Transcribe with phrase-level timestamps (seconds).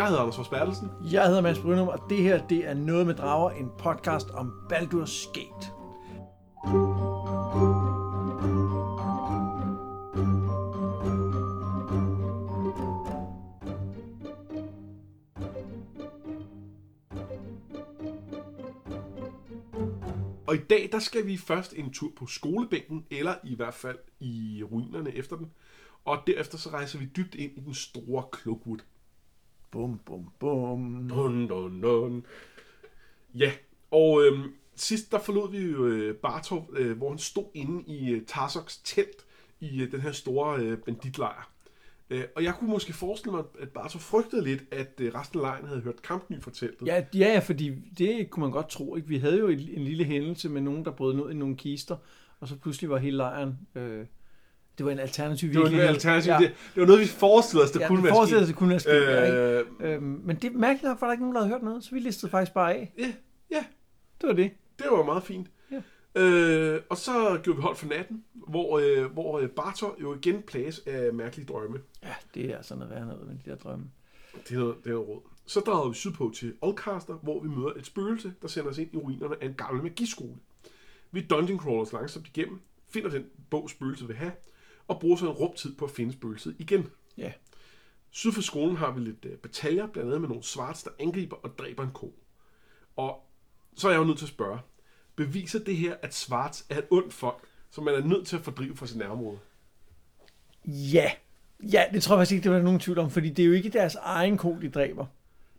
[0.00, 0.90] Jeg hedder Anders Forsbergelsen.
[1.12, 4.52] Jeg hedder Mads Brynum, og det her det er Noget med Drager, en podcast om
[4.72, 5.72] Baldur's Gate.
[20.46, 23.98] Og i dag, der skal vi først en tur på skolebænken, eller i hvert fald
[24.20, 25.50] i ruinerne efter den.
[26.04, 28.78] Og derefter så rejser vi dybt ind i den store Cloakwood.
[29.70, 31.08] Bum, bum, bum.
[31.08, 32.26] Dun, dun, dun.
[33.34, 33.52] Ja,
[33.90, 38.10] og øhm, sidst der forlod vi jo øh, Bartov, øh, hvor han stod inde i
[38.10, 39.26] øh, Tarsoks telt
[39.60, 41.50] i øh, den her store øh, banditlejr.
[42.10, 45.42] Øh, og jeg kunne måske forestille mig, at Bartov frygtede lidt, at øh, resten af
[45.42, 46.86] lejren havde hørt kampny fra teltet.
[46.86, 48.96] Ja, ja, ja, fordi det kunne man godt tro.
[48.96, 49.08] Ikke?
[49.08, 51.96] Vi havde jo en, en lille hændelse med nogen, der brød ned i nogle kister,
[52.40, 53.58] og så pludselig var hele lejren...
[53.74, 54.06] Øh,
[54.78, 55.94] det var en alternativ det var en virkelighed.
[55.94, 56.30] alternativ.
[56.30, 56.34] Ja.
[56.40, 56.46] Ja.
[56.46, 58.38] Det, det var noget, vi forestillede os, der Ja, kunne være sket.
[58.38, 58.92] sig, det kunne være sket.
[58.92, 59.38] ja, ikke?
[59.38, 61.84] Øh, Øhm, men det mærkeligt nok, for der er ikke nogen, der havde hørt noget,
[61.84, 62.92] så vi listede faktisk bare af.
[62.98, 63.12] ja,
[63.50, 63.64] ja,
[64.20, 64.50] Det var det.
[64.78, 65.46] det var meget fint.
[65.72, 65.80] Ja.
[66.22, 70.42] Øh, og så gjorde vi hold for natten, hvor, øh, hvor øh, Bartor jo igen
[70.42, 71.78] plages af mærkelige drømme.
[72.02, 73.84] Ja, det er altså noget værre noget med de der drømme.
[74.48, 75.20] Det er det er råd.
[75.46, 78.94] Så dragede vi sydpå til Oldcaster, hvor vi møder et spøgelse, der sender os ind
[78.94, 80.34] i ruinerne af en gammel magiskole.
[81.12, 82.60] Vi dungeon crawlers langsomt igennem,
[82.92, 84.32] finder den bog, spøgelset vil have,
[84.90, 86.86] og bruger så en rumtid på at finde spøgelset igen.
[87.18, 87.32] Ja.
[88.10, 91.36] Syd for skolen har vi lidt øh, bataljer, blandt andet med nogle svarts, der angriber
[91.36, 92.14] og dræber en ko.
[92.96, 93.20] Og
[93.76, 94.58] så er jeg jo nødt til at spørge,
[95.16, 98.42] beviser det her, at svarts er et ondt folk, som man er nødt til at
[98.42, 99.38] fordrive fra sit nærområde?
[100.66, 101.10] Ja.
[101.72, 103.52] Ja, det tror jeg faktisk ikke, det var nogen tvivl om, fordi det er jo
[103.52, 105.06] ikke deres egen ko, de dræber.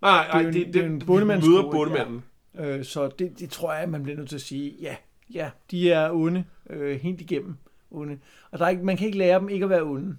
[0.01, 2.23] Nej, nej, Det er jo en- det, det en vi bondemandsskole, møder bondemanden.
[2.55, 4.95] Øh, så det, det tror jeg, man bliver nødt til at sige, ja,
[5.33, 7.55] ja, de er onde, øh, helt igennem
[7.92, 8.20] onde.
[8.52, 10.17] Og der er ikke, man kan ikke lære dem ikke at være onde.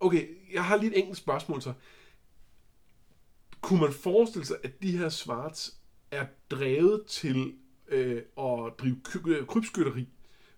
[0.00, 1.72] Okay, jeg har lige et enkelt spørgsmål så.
[3.60, 5.76] Kunne man forestille sig, at de her svarts
[6.10, 7.54] er drevet til
[7.88, 8.96] øh, at drive
[9.26, 10.08] øh, krybskytteri,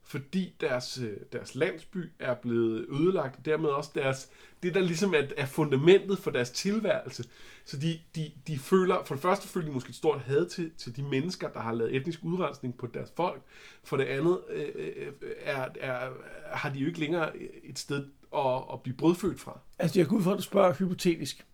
[0.06, 4.28] fordi deres, øh, deres landsby er blevet ødelagt, og dermed også deres,
[4.62, 7.24] det der ligesom er, er fundamentet for deres tilværelse.
[7.64, 10.70] Så de, de, de føler, for det første føler de måske et stort had til,
[10.78, 13.42] til de mennesker, der har lavet etnisk udrensning på deres folk.
[13.84, 16.10] For det andet øh, øh er, er,
[16.44, 18.06] har de jo ikke længere et sted
[18.36, 19.58] at, at blive brødfødt fra.
[19.78, 21.46] Altså, jeg går ud fra, at du spørger hypotetisk.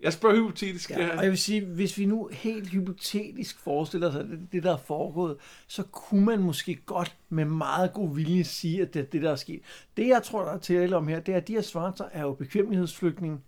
[0.00, 0.90] Jeg spørger hypotetisk.
[0.90, 4.48] Ja, Ja, og jeg vil sige, hvis vi nu helt hypotetisk forestiller os, at det,
[4.52, 8.94] det der er foregået, så kunne man måske godt med meget god vilje sige, at
[8.94, 9.60] det er det, der er sket.
[9.96, 12.22] Det, jeg tror, der er tale om her, det er, at de her svarter er
[12.22, 13.38] jo bekvemmelighedsflygtninge.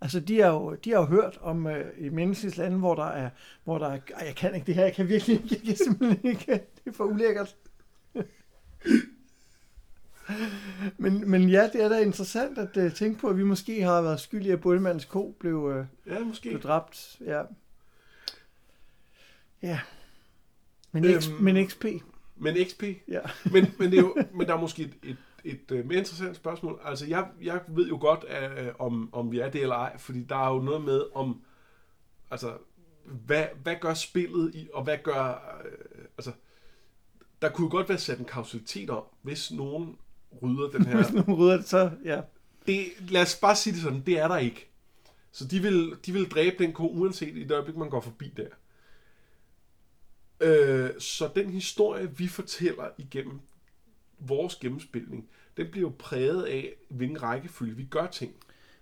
[0.00, 3.06] Altså, de har jo, de har jo hørt om øh, i menneskets lande, hvor der
[3.06, 3.30] er,
[3.64, 5.76] hvor der er, ej, jeg kan ikke det her, jeg kan virkelig ikke, jeg kan
[5.76, 7.56] simpelthen ikke, det er for ulækkert.
[10.98, 14.02] Men, men ja, det er da interessant at uh, tænke på, at vi måske har
[14.02, 16.48] været skyldige, at Bundemandens ko blev, uh, ja måske.
[16.48, 17.16] blev dræbt.
[17.20, 17.42] Ja.
[19.62, 19.80] Ja.
[20.92, 21.84] Men, Øhm, X, men XP.
[22.36, 22.82] Men XP.
[23.08, 23.20] Ja.
[23.52, 26.36] Men, men, det er jo, men der er måske et, et, et, et mere interessant
[26.36, 26.80] spørgsmål.
[26.84, 30.22] Altså, jeg, jeg ved jo godt, uh, om, om vi er det eller ej, fordi
[30.22, 31.42] der er jo noget med om,
[32.30, 32.52] altså,
[33.04, 36.32] hvad, hvad gør spillet i, og hvad gør, uh, altså,
[37.42, 39.96] der kunne jo godt være sat en kausalitet om, hvis nogen
[40.42, 42.20] rydder den her Hvis nogen rydder det, så ja.
[42.66, 44.68] det, lad os bare sige det sådan, det er der ikke.
[45.32, 48.32] Så de vil, de vil dræbe den ko, uanset i det øjeblik, man går forbi
[48.36, 48.48] der.
[50.40, 53.40] Øh, så den historie, vi fortæller igennem
[54.18, 58.34] vores gennemspilning, den bliver jo præget af, hvilken rækkefølge vi gør ting.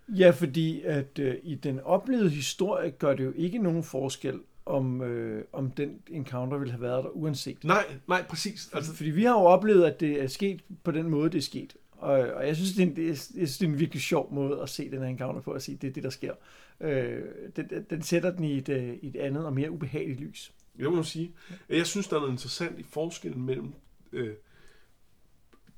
[0.08, 4.40] Ja, fordi at øh, i den oplevede historie gør det jo ikke nogen forskel,
[4.70, 7.64] om, øh, om den encounter ville have været der uanset.
[7.64, 8.70] Nej, nej, præcis.
[8.72, 11.42] Altså, fordi vi har jo oplevet, at det er sket på den måde, det er
[11.42, 11.76] sket.
[11.92, 14.03] Og, og jeg, synes, det er en, det er, jeg synes, det er en virkelig
[14.03, 16.34] sjov måde at se den her encounter på, at sige, det er det, der sker.
[16.80, 17.22] Øh,
[17.56, 20.53] den, den sætter den i et, øh, i et andet og mere ubehageligt lys.
[20.78, 21.32] det må sige.
[21.69, 23.72] Jeg synes, der er noget interessant i forskellen mellem
[24.12, 24.34] øh,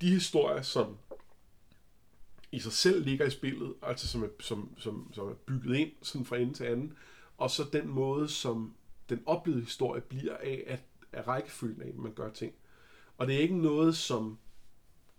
[0.00, 0.96] de historier, som
[2.52, 5.90] i sig selv ligger i spillet, altså som er, som, som, som er bygget ind
[6.02, 6.92] sådan fra ende til anden,
[7.38, 8.74] og så den måde, som
[9.08, 10.80] den oplevede historie bliver af, at,
[11.12, 12.52] af rækkefølgen af, at man gør ting.
[13.18, 14.38] Og det er ikke noget, som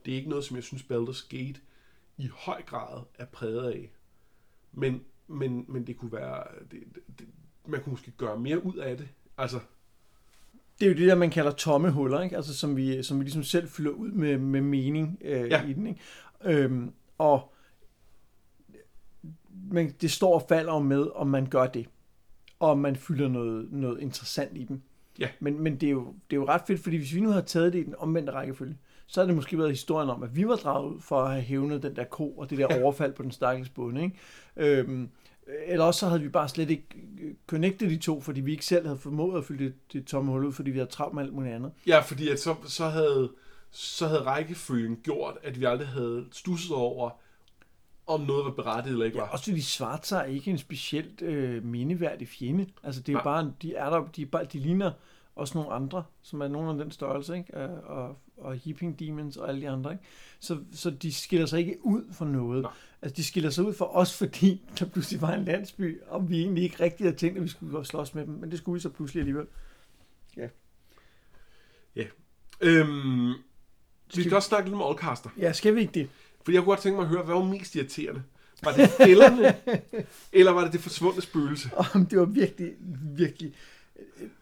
[0.06, 1.59] det er ikke noget, som jeg synes, Baldur's Gate
[2.18, 3.91] i høj grad er præget af.
[4.71, 6.83] Men, men, men det kunne være, det,
[7.19, 7.27] det,
[7.68, 9.07] man kunne måske gøre mere ud af det.
[9.38, 9.59] Altså,
[10.80, 12.35] Det er jo det der, man kalder tomme huller, ikke?
[12.35, 15.65] Altså, som, vi, som vi ligesom selv fylder ud med, med mening øh, Ja.
[15.68, 15.88] i den.
[15.88, 16.00] Ikke?
[16.44, 17.53] Øhm, og
[19.71, 21.88] men det står og falder med, om man gør det.
[22.59, 24.81] Og man fylder noget, noget interessant i dem.
[25.19, 25.27] Ja.
[25.39, 27.45] Men, men det, er jo, det er jo ret fedt, fordi hvis vi nu havde
[27.45, 28.77] taget det i den omvendte rækkefølge,
[29.07, 31.41] så havde det måske været historien om, at vi var draget ud for at have
[31.44, 34.03] hævnet den der ko og det der overfald på den stakkels bonde.
[34.03, 34.17] Ikke?
[34.57, 35.09] Øhm,
[35.67, 36.85] Eller også så havde vi bare slet ikke
[37.21, 40.31] øh, connectet de to, fordi vi ikke selv havde formået at fylde det, det tomme
[40.31, 41.71] hul ud, fordi vi havde travlt med alt muligt andet.
[41.88, 43.31] Ja, fordi at så, så, havde,
[43.71, 47.09] så havde rækkefølgen gjort, at vi aldrig havde stusset over,
[48.07, 49.23] om noget var berettiget eller ikke var.
[49.23, 52.67] Ja, også fordi Svartser er ikke en specielt øh, mindeværdig fjende.
[52.83, 54.91] Altså det er jo bare, de er der, de, er bare, de ligner
[55.35, 57.59] også nogle andre, som er nogen af den størrelse, ikke?
[57.59, 60.03] Øh, Og, og Heaping Demons og alle de andre, ikke?
[60.39, 62.61] Så, så de skiller sig ikke ud for noget.
[62.61, 62.71] Nej.
[63.01, 66.41] Altså de skiller sig ud for os, fordi der pludselig var en landsby, og vi
[66.41, 68.73] egentlig ikke rigtig havde tænkt, at vi skulle gå slås med dem, men det skulle
[68.73, 69.47] vi så pludselig alligevel.
[72.63, 73.33] Øhm,
[74.15, 75.29] vi skal også snakke lidt om Allcaster.
[75.38, 76.09] Ja, skal vi ikke det?
[76.44, 78.24] Fordi jeg kunne godt tænke mig at høre, hvad var mest irriterende?
[78.63, 79.56] Var det fælderne,
[80.34, 81.69] eller var det det forsvundne spøgelse?
[81.94, 82.74] Om det var virkelig,
[83.16, 83.54] virkelig...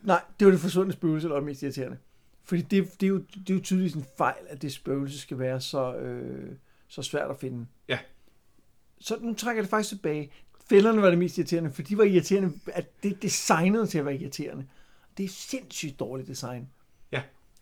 [0.01, 1.98] Nej, det var det forsvundne spøgelse, der var mest irriterende.
[2.44, 5.39] Fordi det, det, er, jo, det er jo tydeligvis en fejl, at det spøgelse skal
[5.39, 6.51] være så, øh,
[6.88, 7.65] så svært at finde.
[7.88, 8.00] Ja.
[9.00, 10.31] Så nu trækker jeg det faktisk tilbage.
[10.69, 14.06] Fælderne var det mest irriterende, for de var irriterende, at det er designet til at
[14.06, 14.65] være irriterende.
[15.18, 16.68] Det er sindssygt dårligt design.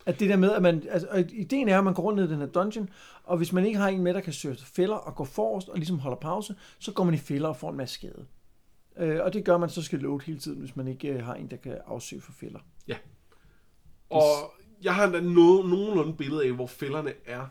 [0.06, 2.28] At det der med, at man, altså, og ideen er, at man går rundt ned
[2.28, 2.88] i den her dungeon,
[3.24, 5.76] og hvis man ikke har en med, der kan søge fælder og gå forrest og
[5.76, 8.26] ligesom holder pause, så går man i fælder og får en masse skade.
[8.96, 11.34] Øh, og det gør man så skal load hele tiden, hvis man ikke øh, har
[11.34, 12.60] en, der kan afsøge for fælder.
[12.88, 12.96] Ja.
[14.10, 14.22] Og
[14.82, 17.46] jeg har endda noget, nogenlunde billede af, hvor fælderne er.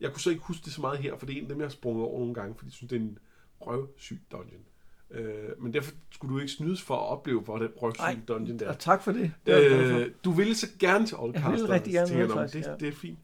[0.00, 1.58] Jeg kunne så ikke huske det så meget her, for det er en af dem,
[1.58, 3.18] jeg har sprunget over nogle gange, fordi jeg synes, det er en
[3.60, 4.62] røvsyg dungeon.
[5.10, 8.68] Øh, men derfor skulle du ikke snydes for at opleve, hvor den røvsyg dungeon der.
[8.68, 9.32] Og tak for det.
[9.46, 9.70] det.
[9.72, 11.48] Øh, du ville så gerne til Oldcaster.
[11.50, 12.76] Jeg ville rigtig gerne "Nå, faktisk, det, ja.
[12.76, 13.18] det er fint.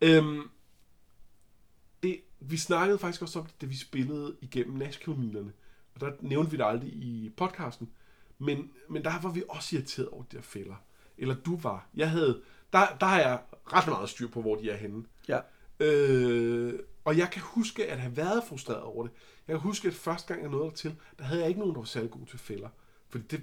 [0.00, 0.40] Øhm,
[2.02, 5.52] det, vi snakkede faktisk også om det, da vi spillede igennem Nashville-minerne.
[5.94, 7.88] Og der nævnte vi det aldrig i podcasten.
[8.38, 10.74] Men, men der var vi også irriteret over de der fælder.
[11.18, 11.88] Eller du var.
[11.94, 12.40] Jeg havde,
[12.72, 13.40] der, der har jeg
[13.72, 15.04] ret meget styr på, hvor de er henne.
[15.28, 15.40] Ja.
[15.80, 19.12] Øh, og jeg kan huske at have været frustreret over det.
[19.48, 21.80] Jeg kan huske, at første gang jeg nåede til, der havde jeg ikke nogen, der
[21.80, 22.68] var særlig god til fælder.
[23.08, 23.42] Fordi det,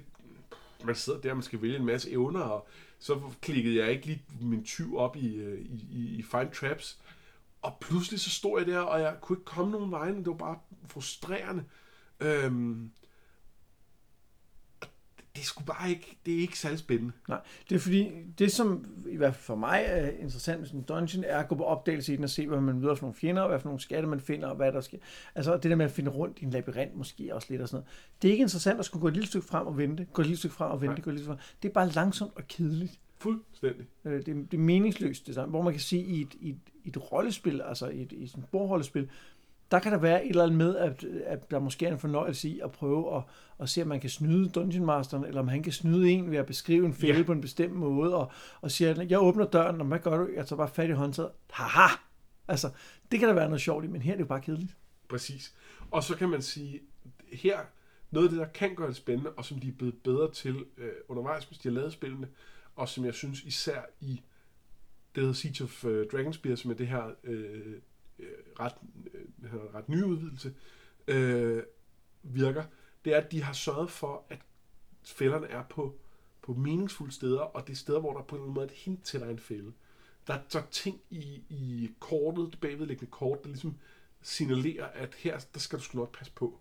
[0.84, 2.66] man sidder der, man skal vælge en masse evner, og
[2.98, 6.98] så klikkede jeg ikke lige min tyv op i, øh, i, i, Find Traps.
[7.62, 10.34] Og pludselig så stod jeg der, og jeg kunne ikke komme nogen vejen, Det var
[10.34, 10.58] bare
[10.88, 11.64] frustrerende.
[12.20, 12.90] Øhm,
[15.34, 17.12] det, er sgu bare ikke, det er ikke særlig spændende.
[17.28, 20.80] Nej, det er fordi, det som i hvert fald for mig er interessant med sådan
[20.80, 23.02] en dungeon, er at gå på opdagelse i den og se, hvad man møder for
[23.02, 24.98] nogle fjender, og hvad for nogle skatte man finder, og hvad der sker.
[25.34, 27.76] Altså det der med at finde rundt i en labyrint måske også lidt og sådan
[27.76, 27.88] noget.
[28.22, 30.26] Det er ikke interessant at skulle gå et lille stykke frem og vente, gå et
[30.26, 31.00] lille stykke frem og vente, Nej.
[31.00, 31.56] gå et lille stykke frem.
[31.62, 32.98] Det er bare langsomt og kedeligt.
[33.18, 33.86] Fuldstændig.
[34.04, 35.50] Øh, Det, er- det er meningsløst det samme.
[35.50, 38.22] Hvor man kan sige, i et, i et, i et rollespil, altså i et, i
[38.24, 39.08] et bordrollespil,
[39.74, 42.48] der kan der være et eller andet med, at, at der måske er en fornøjelse
[42.48, 43.22] i at prøve at,
[43.60, 46.38] at se, om man kan snyde Dungeon Masteren, eller om han kan snyde en ved
[46.38, 47.22] at beskrive en fælde Ja.
[47.24, 50.28] på en bestemt måde, og, og siger, jeg åbner døren, og hvad gør du?
[50.36, 51.30] Jeg tager bare fat i håndtaget.
[51.50, 51.88] Haha!
[52.48, 52.70] Altså,
[53.12, 54.76] det kan der være noget sjovt i, men her er det jo bare kedeligt.
[55.08, 55.54] Præcis.
[55.90, 56.80] Og så kan man sige,
[57.32, 57.58] her,
[58.10, 60.64] noget af det, der kan gøre det spændende, og som de er blevet bedre til
[60.78, 62.28] øh, undervejs, hvis de har lavet spillene,
[62.76, 64.20] og som jeg synes især i
[65.14, 67.74] det hedder Siege of øh, Dragonspear, som er det her øh,
[68.18, 68.28] øh,
[68.60, 68.74] ret,
[69.42, 70.54] øh, ret nye udvidelse,
[71.08, 71.62] øh,
[72.22, 72.64] virker,
[73.04, 74.38] det er, at de har sørget for, at
[75.04, 75.98] fælderne er på,
[76.42, 78.70] på meningsfulde steder, og det er steder, hvor der på en eller anden måde er
[78.70, 79.72] et hint til, at der er en fælde.
[80.26, 83.76] Der, er ting i, i kortet, det bagvedliggende kort, der ligesom
[84.22, 86.58] signalerer, at her, der skal du sgu nok passe på.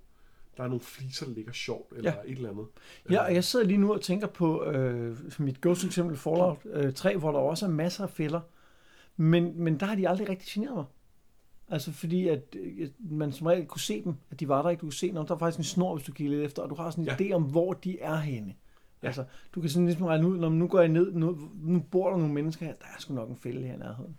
[0.57, 2.17] Der er nogle fliser, der ligger sjovt, eller Ja.
[2.17, 2.31] ja.
[2.31, 2.65] et eller andet.
[3.09, 6.93] Ja, og jeg sidder lige nu og tænker på øh, mit ghost eksempel Fallout øh,
[6.93, 8.41] 3, hvor der også er masser af fælder.
[9.17, 10.85] Men, men der har de aldrig rigtig generet mig.
[11.69, 14.81] Altså fordi, at øh, man som regel kunne se dem, at de var der ikke.
[14.81, 16.69] Du kunne se dem, der er faktisk en snor, hvis du kigger lidt efter, og
[16.69, 17.15] du har sådan en Ja.
[17.15, 18.53] idé om, hvor de er henne.
[19.01, 19.07] Ja.
[19.07, 19.23] Altså,
[19.55, 22.17] du kan sådan ligesom regne ud, når nu går jeg ned, nu, nu bor der
[22.17, 24.17] nogle mennesker her, der er sgu nok en fælde her i nærheden.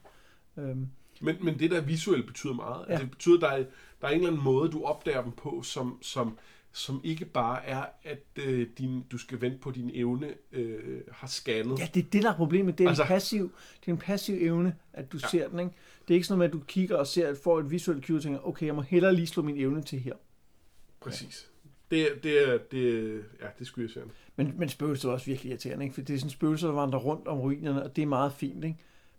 [0.56, 0.88] Øhm,
[1.20, 2.78] Men, men det der visuelt betyder meget.
[2.80, 2.84] Ja.
[2.86, 2.90] Ja.
[2.92, 3.64] Altså, det betyder, at der er,
[4.00, 6.38] der er en eller anden måde, du opdager dem på, som, som,
[6.76, 11.00] som ikke bare er, at øh, din, du skal vente på, at din evne øh,
[11.12, 11.78] har scannet.
[11.78, 12.78] Ja, det er det, der er problemet.
[12.78, 15.20] Det er, altså, en, passiv, det er en passiv evne, at du ja.
[15.22, 15.28] Ja.
[15.28, 15.58] ser den.
[15.58, 15.72] Ikke?
[16.08, 18.16] Det er ikke sådan noget med, at du kigger og ser, får et visuelt cue
[18.16, 20.14] og tænker, okay, jeg må hellere lige slå min evne til her.
[21.00, 21.50] Præcis.
[21.90, 24.04] Det, det, er, det, ja, det skulle jeg sige.
[24.36, 25.94] Men, men spøgelser er også virkelig irriterende, ikke?
[25.94, 28.64] for det er sådan spøgelser, der vandrer rundt om ruinerne, og det er meget fint.
[28.64, 28.76] Ikke?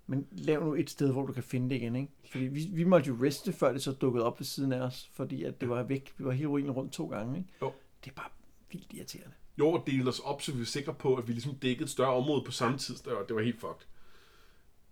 [0.08, 1.96] Men lav nu et sted, hvor du kan finde det igen.
[1.96, 2.12] Ikke?
[2.32, 5.10] Fordi vi, vi måtte jo reste, før det så dukkede op ved siden af os,
[5.14, 6.14] fordi at det var væk.
[6.18, 7.38] Vi var hele ruinen rundt to gange.
[7.38, 7.50] Ikke?
[7.62, 7.74] Jo.
[8.04, 8.30] Det er bare
[8.72, 9.34] vildt irriterende.
[9.60, 11.90] Jo, og delte os op, så vi var sikre på, at vi ligesom dækkede et
[11.90, 12.96] større område på samme tid.
[12.96, 13.86] Det var, det var helt fucked.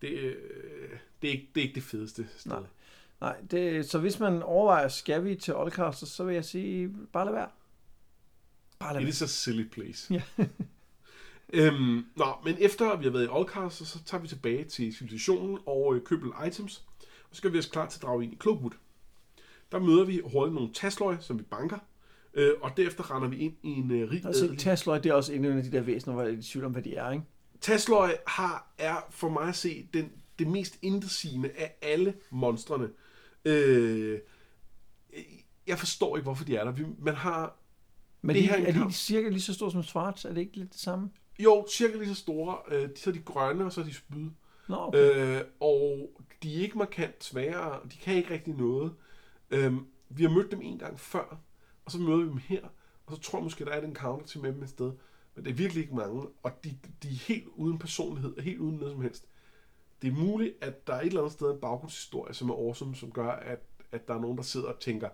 [0.02, 0.36] Det, øh,
[1.22, 2.52] det, er ikke, det er ikke det fedeste sted.
[2.52, 2.62] Nej.
[3.22, 7.26] Nej, det, så hvis man overvejer, skal vi til Oldcaster, så vil jeg sige, bare
[7.26, 7.50] lad være.
[8.80, 9.10] Bare lad It være.
[9.10, 10.14] is a silly place.
[10.14, 10.22] Ja.
[11.54, 15.58] øhm, nå, men efter vi har været i Oldcast, så tager vi tilbage til civilisationen
[15.66, 18.38] og øh, købel items, og så skal vi os klar til at drage ind i
[18.42, 18.72] Cloakwood.
[19.72, 21.78] Der møder vi hurtigt nogle tassløg, som vi banker,
[22.34, 24.56] Øh, og derefter render vi ind i en øh, rig Altså.
[24.58, 26.72] Tasloy, det er også en af de der væsener, hvor jeg er i tvivl om,
[26.72, 27.24] hvad de er, ikke?
[27.62, 32.90] Tasløj har, er for mig at se den, det mest indersigende af alle monstrene.
[33.46, 34.20] Øh,
[35.68, 36.72] jeg forstår ikke, hvorfor de er der.
[36.72, 37.56] Vi, man har
[38.22, 40.26] Men Det det her er, de, de cirka lige så store som Svarts?
[40.26, 41.10] Er det ikke lidt det samme?
[41.40, 42.58] Jo cirka lige så store.
[42.68, 44.30] Øh, så er de grønne, og så er de spyd.
[44.68, 45.38] Nå, okay.
[45.38, 46.10] Øh, og
[46.44, 47.80] de er ikke markant sværere.
[47.92, 48.94] De kan ikke rigtig noget.
[49.50, 49.74] Øh,
[50.10, 51.38] vi har mødt dem en gang før,
[51.86, 52.62] og så møder vi dem her.
[53.06, 54.92] Og så tror jeg måske, der er et encounter til med dem et sted.
[55.36, 58.76] Men det er virkelig ikke mange, og de, de er helt uden personlighed, helt uden
[58.76, 59.28] noget som helst.
[60.02, 62.96] Det er muligt, at der er et eller andet sted en baggrundshistorie, som er awesome,
[62.96, 63.60] som gør, at,
[63.92, 65.10] at der er nogen, der sidder og tænker,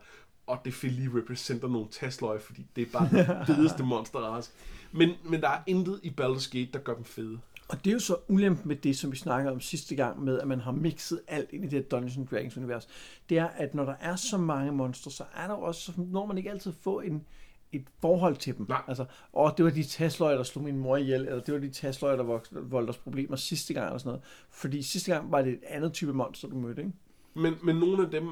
[0.48, 4.52] og det vil lige repræsenterer nogle tastløg, fordi det er bare den fedeste monsterrace.
[4.92, 7.40] Men, men der er intet i Baldur's Gate, der gør dem fede.
[7.70, 10.40] Og det er jo så ulempen med det, som vi snakkede om sidste gang, med
[10.40, 12.88] at man har mixet alt ind i det her Dungeons and Dragons univers.
[13.30, 16.26] Det er, at når der er så mange monstre, så er der også, så når
[16.26, 17.26] man ikke altid få en,
[17.72, 18.66] et forhold til dem.
[18.70, 18.82] Nej.
[18.88, 21.70] Altså, åh, det var de tastløjer, der slog min mor ihjel, eller det var de
[21.70, 24.24] tastløjer, der voldte os problemer sidste gang, eller sådan noget.
[24.50, 26.94] Fordi sidste gang var det et andet type monster, du mødte, ikke?
[27.34, 28.28] Men, men nogle af dem,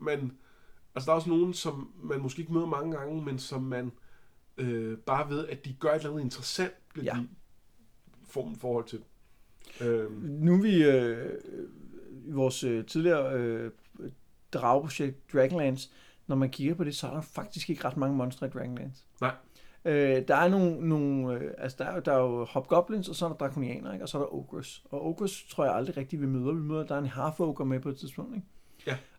[0.00, 0.32] man...
[0.94, 3.86] Altså, der er også nogen, som man måske ikke møder mange gange, men som man
[3.86, 3.90] øh,
[5.06, 7.20] bare ved, at de gør et eller andet interessant, bliver Ja.
[7.20, 9.00] de forhold til.
[9.80, 11.38] Øh, Nu er vi øh,
[12.26, 13.70] i vores øh, tidligere øh,
[14.52, 15.90] drageprojekt Dragonlance,
[16.26, 19.04] når man kigger på det, så er der faktisk ikke ret mange monstre i Dragonlance.
[19.20, 19.34] Nej.
[19.84, 23.14] Øh, der er nogle, nogle øh, altså der er, jo- der er jo hobgoblins, og
[23.14, 24.04] så er der drakonianer, ikke?
[24.04, 24.82] og så er der ogres.
[24.90, 26.52] Og ogres tror jeg aldrig rigtigt, vi møder.
[26.52, 28.34] Vi møder, der er en half ogre med på et tidspunkt.
[28.36, 28.46] Ikke?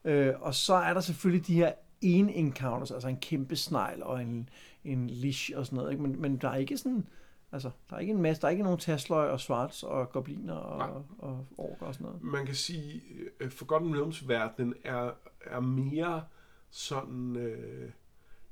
[0.06, 0.12] Ja.
[0.12, 1.72] Øh, og så er der selvfølgelig de her
[2.02, 4.50] en encounters, altså en kæmpe snegl og en,
[4.84, 5.92] en lish og sådan noget.
[5.92, 6.04] Ikke?
[6.04, 7.08] Men, men der er ikke sådan,
[7.52, 10.78] altså, der er ikke en masse, der er ikke nogen tasløg og svarts og gobliner
[10.78, 10.88] Nej.
[10.88, 12.24] og, og orker og sådan noget.
[12.24, 13.02] man kan sige,
[13.40, 15.12] at Forgotten Realms verden er,
[15.46, 16.24] er mere
[16.70, 17.36] sådan...
[17.36, 17.90] Øh,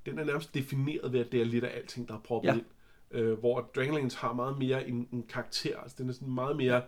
[0.06, 2.54] den er nærmest defineret ved, at det er lidt af alting, der er proppet Ja.
[2.54, 2.66] ind.
[3.12, 5.78] Øh, hvor Dragonlance har meget mere en, en karakter.
[5.80, 6.82] Altså, den er sådan meget mere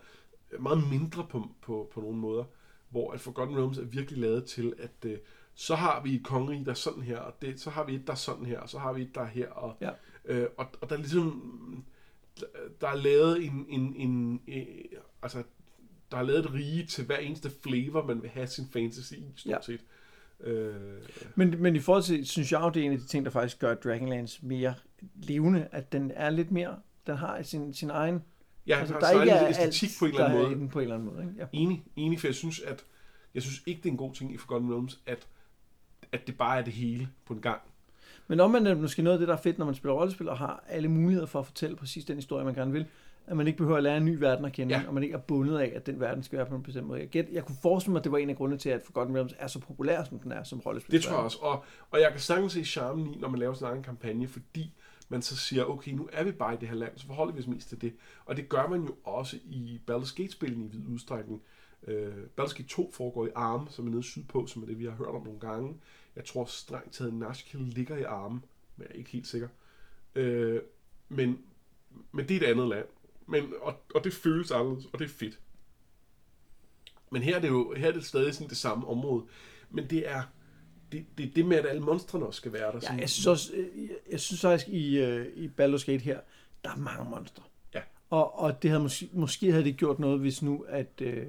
[0.59, 2.43] meget mindre på, på, på nogle måder.
[2.89, 5.17] Hvor at Forgotten Realms er virkelig lavet til, at øh,
[5.55, 8.07] så har vi et kongerige, der er sådan her, og det, så har vi et,
[8.07, 9.49] der er sådan her, og så har vi et, der er her.
[9.49, 9.89] Og, Ja.
[10.25, 11.85] øh, og, og der er ligesom...
[12.81, 13.65] Der er lavet en...
[13.69, 14.65] en, en øh,
[15.23, 15.43] altså,
[16.11, 19.25] der er lavet et rige til hver eneste flavor, man vil have sin fantasy i,
[19.35, 19.57] stort Ja.
[19.61, 19.81] set.
[20.39, 20.75] Øh,
[21.35, 23.31] Men, men i forhold til, synes jeg jo, det er en af de ting, der
[23.31, 24.73] faktisk gør Dragonlance mere
[25.15, 28.23] levende, at den er lidt mere, den har sin, sin egen,
[28.67, 30.69] ja, altså der der ikke er æstetik alt, på en eller anden måde.
[30.69, 31.23] på en eller anden måde.
[31.23, 31.35] Ikke?
[31.37, 31.45] Ja.
[31.53, 32.85] Enig, enig, for jeg synes, at
[33.33, 35.27] jeg synes ikke, det er en god ting i Forgotten Realms, at,
[36.11, 37.61] at det bare er det hele på en gang.
[38.27, 40.29] Men omvendt er det måske noget af det, der er fedt, når man spiller rollespil
[40.29, 42.85] og har alle muligheder for at fortælle præcis den historie, man gerne vil.
[43.27, 44.87] At man ikke behøver at lære en ny verden at kende, Ja.
[44.87, 46.99] og man ikke er bundet af, at den verden skal være på en bestemt måde.
[46.99, 49.15] Jeg, gæt, jeg kunne forestille mig, at det var en af grundene til, at Forgotten
[49.15, 50.91] Realms er så populær, som den er som rollespil.
[50.91, 51.37] Det tror jeg også.
[51.41, 54.73] Og, og jeg kan sagtens se charmen i, når man laver sådan en kampagne, fordi
[55.09, 57.39] man så siger, okay, nu er vi bare i det her land, så forholder vi
[57.39, 57.93] os mest til det.
[58.25, 61.41] Og det gør man jo også i Baldur's Gate-spillene i vid udstrækning.
[61.87, 61.93] Uh,
[62.39, 64.91] Baldur's Gate 2 foregår i Arm, som er nede sydpå, som er det, vi har
[64.91, 65.73] hørt om nogle gange.
[66.15, 68.31] Jeg tror strengt taget, Nashkill ligger i Arm,
[68.77, 69.47] men jeg er ikke helt sikker.
[70.15, 70.57] Uh,
[71.09, 71.39] men,
[72.11, 72.85] men det er et andet land.
[73.27, 75.39] Men, og, og det føles anderledes, og det er fedt.
[77.11, 79.25] Men her er det jo her er det stadig sådan det samme område.
[79.69, 80.23] Men det er
[80.91, 82.73] det, det, er det med, at alle monstrene også skal være der.
[82.73, 86.19] Ja, sådan- jeg synes også, øh, jeg synes faktisk i, øh, i Baldur's Gate her,
[86.63, 87.43] der er mange monstre.
[87.73, 87.81] Ja.
[88.09, 91.27] Og, og det havde måske, måske havde det gjort noget, hvis nu, at, øh,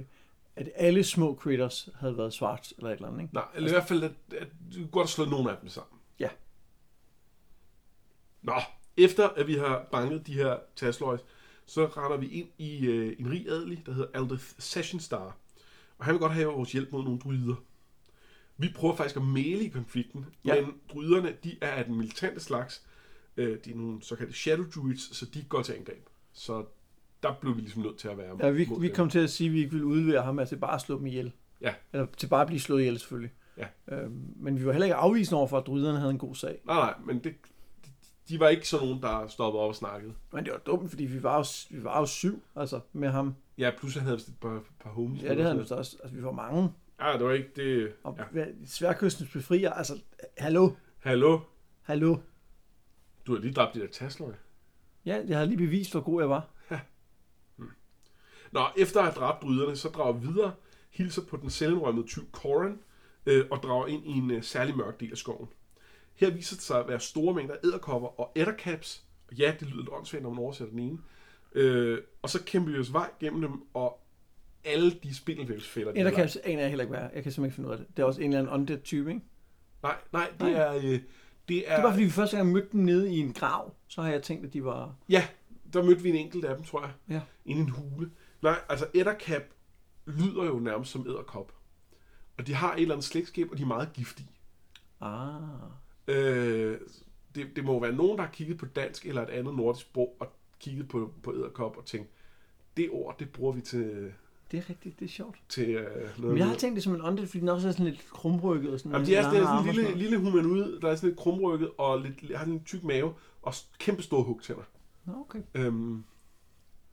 [0.57, 3.23] at alle små critters havde været svart eller et eller andet.
[3.23, 3.35] Ikke?
[3.35, 5.99] Nej, eller i hvert fald, at, at du godt slå nogle af dem sammen.
[6.19, 6.29] Ja.
[8.43, 8.55] Nå,
[8.97, 11.21] efter at vi har banket de her tasløjs,
[11.67, 15.37] så render vi ind i øh, en rig adelig, der hedder Aldeth Sessionstar.
[15.99, 17.55] Og han vil godt have vores hjælp mod nogle druider.
[18.57, 20.61] Vi prøver faktisk at male i konflikten, ja.
[20.61, 22.83] men druiderne, de er af den militante slags.
[23.37, 26.07] Øh, de er nogle såkaldte shadow druids, så de går til angreb.
[26.33, 26.65] Så
[27.23, 28.95] der blev vi ligesom nødt til at være Ja, vi, vi dem.
[28.95, 31.07] kom til at sige, at vi ikke ville udlevere ham, altså bare at slå dem
[31.07, 31.33] ihjel.
[31.61, 31.75] Ja.
[31.93, 33.33] Eller til bare at blive slået ihjel, selvfølgelig.
[33.59, 33.67] Ja.
[33.89, 36.61] Øhm, men vi var heller ikke afvisende over for, at druiderne havde en god sag.
[36.67, 37.35] Nej, nej, men det,
[38.29, 40.15] de, var ikke sådan nogen, der stoppede op og snakkede.
[40.33, 41.45] Men det var dumt, fordi vi var jo,
[41.79, 43.35] vi var jo syv, altså med ham.
[43.59, 45.23] Ja, plus han havde et par, par homies.
[45.23, 45.75] Ja, det havde han også.
[45.75, 46.71] Altså, vi var mange.
[47.01, 47.93] Ja, det var ikke det.
[48.05, 48.45] Og Ja.
[48.67, 49.99] sværkystens befrier, altså,
[50.39, 51.39] hallo, Hallo?
[51.83, 52.17] hallo.
[53.27, 54.35] Du har lige dræbt de der tasløg.
[55.07, 56.49] Ja, jeg havde lige bevist, hvor god jeg var.
[58.53, 60.53] Nå, efter at have dræbt bryderne, så drager vi videre,
[60.91, 62.79] hilser på den selvindrømmede tyv Corin,
[63.27, 65.49] øh, og drager ind i en øh, særlig mørk del af skoven.
[66.15, 68.33] Her viser det sig at være store mængder æderkopper og.
[68.37, 70.99] Og ja, det lyder lidt åndssvagt, når man oversætter den ene.
[71.55, 73.99] Øh, og så kæmper vi os vej gennem dem, og
[74.65, 75.93] alle de spindelvævsfælder.
[75.97, 77.11] Ettercaps aner jeg heller ikke, hvad er.
[77.15, 77.87] Jeg kan simpelthen ikke finde ud af det.
[77.97, 79.23] Det er også en eller anden undead type, ikke?
[79.83, 80.53] Nej, nej, det Nej.
[80.53, 81.01] er, øh,
[81.49, 83.75] Det er, Det var, fordi vi første gang mødte dem nede i en grav.
[83.89, 84.95] Så har jeg tænkt, at de var...
[85.09, 85.27] Ja,
[85.73, 86.91] der mødte vi en enkelt af dem, tror jeg.
[87.09, 87.21] Ja.
[87.51, 88.11] Inde i en hule.
[88.43, 89.43] Nej, altså edderkap
[90.07, 91.53] lyder jo nærmest som edderkop.
[92.39, 94.29] Og de har et eller andet slægtskab, og de er meget giftige.
[95.01, 95.43] Ah.
[96.09, 96.79] Øh,
[97.35, 100.17] det, det må være nogen, der har kigget på dansk eller et andet nordisk sprog,
[100.21, 100.27] og
[100.61, 102.11] kigget på, på edderkop og tænkt,
[102.77, 104.13] det ord, det bruger vi til,
[104.51, 105.37] Det er rigtigt, det er sjovt.
[105.49, 106.19] til uh, noget.
[106.21, 108.73] Men jeg har tænkt det som en åndet, fordi den også er sådan lidt krumrykket
[108.73, 111.09] og sådan Jamen, det er, det er sådan en lille, lille humanoid, der er sådan
[111.09, 114.63] lidt krumrykket og lidt, har sådan en tyk mave og kæmpe store hugtænder.
[115.05, 115.43] Nå, okay.
[115.55, 116.05] Øhm,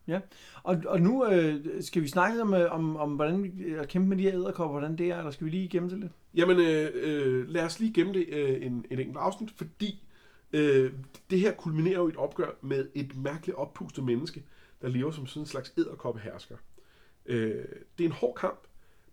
[0.10, 0.20] Ja,
[0.64, 3.88] Og, og nu øh, skal vi snakke lidt om, øh, om, om hvordan vi at
[3.88, 6.12] kæmpe med de her æderkopper, hvordan det er, eller skal vi lige gemme det lidt?
[6.36, 10.04] jamen, øh, øh, lad os lige gemme det øh, en, en enkelt afsnit, fordi
[10.54, 10.94] øh,
[11.30, 14.44] det her kulminerer jo i et opgør med et mærkeligt oppustet menneske,
[14.82, 16.56] der lever som sådan en slags æderkoppehersker.
[17.26, 17.66] Øh,
[17.98, 18.60] det er en hård kamp,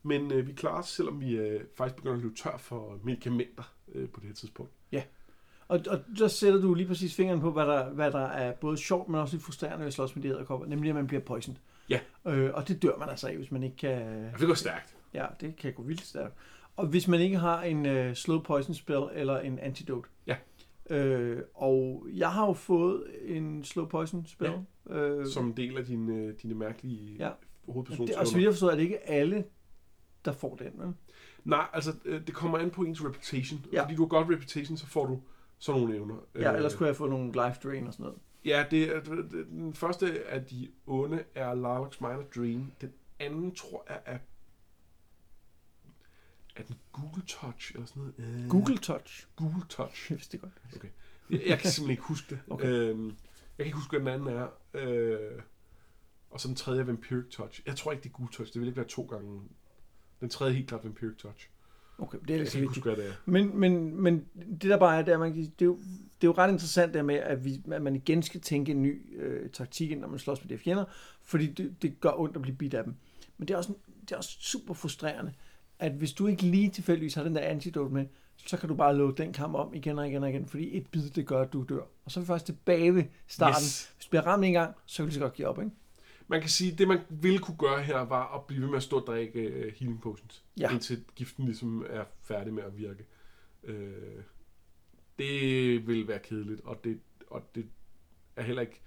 [0.03, 3.75] men øh, vi klarer os, selvom vi øh, faktisk begynder at løbe tør for medicamenter
[3.95, 4.73] øh, på det her tidspunkt.
[5.69, 8.77] Og, og der sætter du lige præcis fingeren på, hvad der, hvad der er både
[8.77, 11.21] sjovt, men også lidt frustrerende ved at slås med de æderkopper, nemlig at man bliver
[11.23, 11.59] poisoned.
[11.91, 12.01] Ja.
[12.27, 13.91] Øh, og det dør man altså af, hvis man ikke kan...
[14.23, 14.97] Ja, det går stærkt.
[15.15, 16.35] Ja, det kan gå vildt stærkt.
[16.77, 20.09] Og hvis man ikke har en uh, slow poison spell eller en antidote.
[20.27, 20.37] Ja.
[20.91, 24.53] Øh, og jeg har jo fået en slow poison spell.
[24.91, 24.95] Ja.
[24.97, 27.31] Øh, Som en del af dine, dine mærkelige Ja.
[27.69, 28.07] hovedpersoner.
[28.07, 29.45] det, og så vidt jeg forstår, er det ikke alle,
[30.25, 30.93] der får den, vel?
[31.45, 33.67] Nej, altså øh, det kommer an på ens reputation.
[33.73, 33.83] Ja.
[33.83, 35.21] Fordi du har godt reputation, så får du
[35.59, 36.17] sådan nogle evner.
[36.35, 38.19] Ja, Øh, ellers kunne jeg få nogle life drain og sådan noget.
[38.45, 39.01] Ja, det, er-
[39.51, 42.73] den første af de onde er Larlock's Minor Drain.
[42.81, 44.19] Den anden tror jeg er...
[46.57, 48.43] Er den Google Touch eller sådan noget?
[48.43, 49.27] Øh, Google Touch.
[49.37, 50.11] Google Touch.
[50.11, 50.53] Jeg vidste det godt.
[51.31, 52.41] Jeg, jeg kan simpelthen ikke huske det.
[52.51, 52.67] Okay.
[52.69, 53.17] Øhm, jeg
[53.59, 54.49] kan ikke huske, hvad den anden er.
[54.75, 55.43] Øh,
[56.31, 57.63] og så den tredje er Vampiric Touch.
[57.67, 58.53] Jeg tror ikke, det er Google Touch.
[58.53, 59.43] Det vil ikke være to gange.
[60.21, 61.49] Den tredje er helt klart Vampiric Touch.
[61.99, 62.85] Okay, det er lidt vigtigt.
[62.85, 63.13] huske, det er.
[63.25, 65.79] Men, men, men det der bare er, det er, man, det er, jo,
[66.21, 68.83] det er jo ret interessant der med, at, vi, at man igen skal tænke en
[68.83, 70.85] ny øh, taktik, ind, når man slås med de fjender,
[71.23, 72.95] fordi det, det gør ondt at blive bidt af dem.
[73.39, 75.33] Men det er, også, det er også super frustrerende,
[75.79, 78.07] at hvis du ikke lige tilfældigvis har den der antidote med,
[78.47, 80.87] så kan du bare lukke den kamp om igen og igen og igen, fordi et
[80.87, 81.83] bid, det gør, at du dør.
[82.05, 83.63] Og så er vi faktisk tilbage ved starten.
[83.63, 83.93] Yes.
[83.97, 85.71] Hvis du bliver ramt en gang, så kan du så godt give op, ikke?
[86.29, 88.83] Man kan sige, det man ville kunne gøre her, var at blive ved med at
[88.83, 90.45] stå og drikke øh, healing potions.
[90.61, 90.73] Ja.
[90.73, 93.07] Indtil giften ligesom er færdig med at virke.
[93.65, 94.23] Øh,
[95.19, 97.67] det vil være kedeligt, og det, og det
[98.37, 98.81] er heller ikke...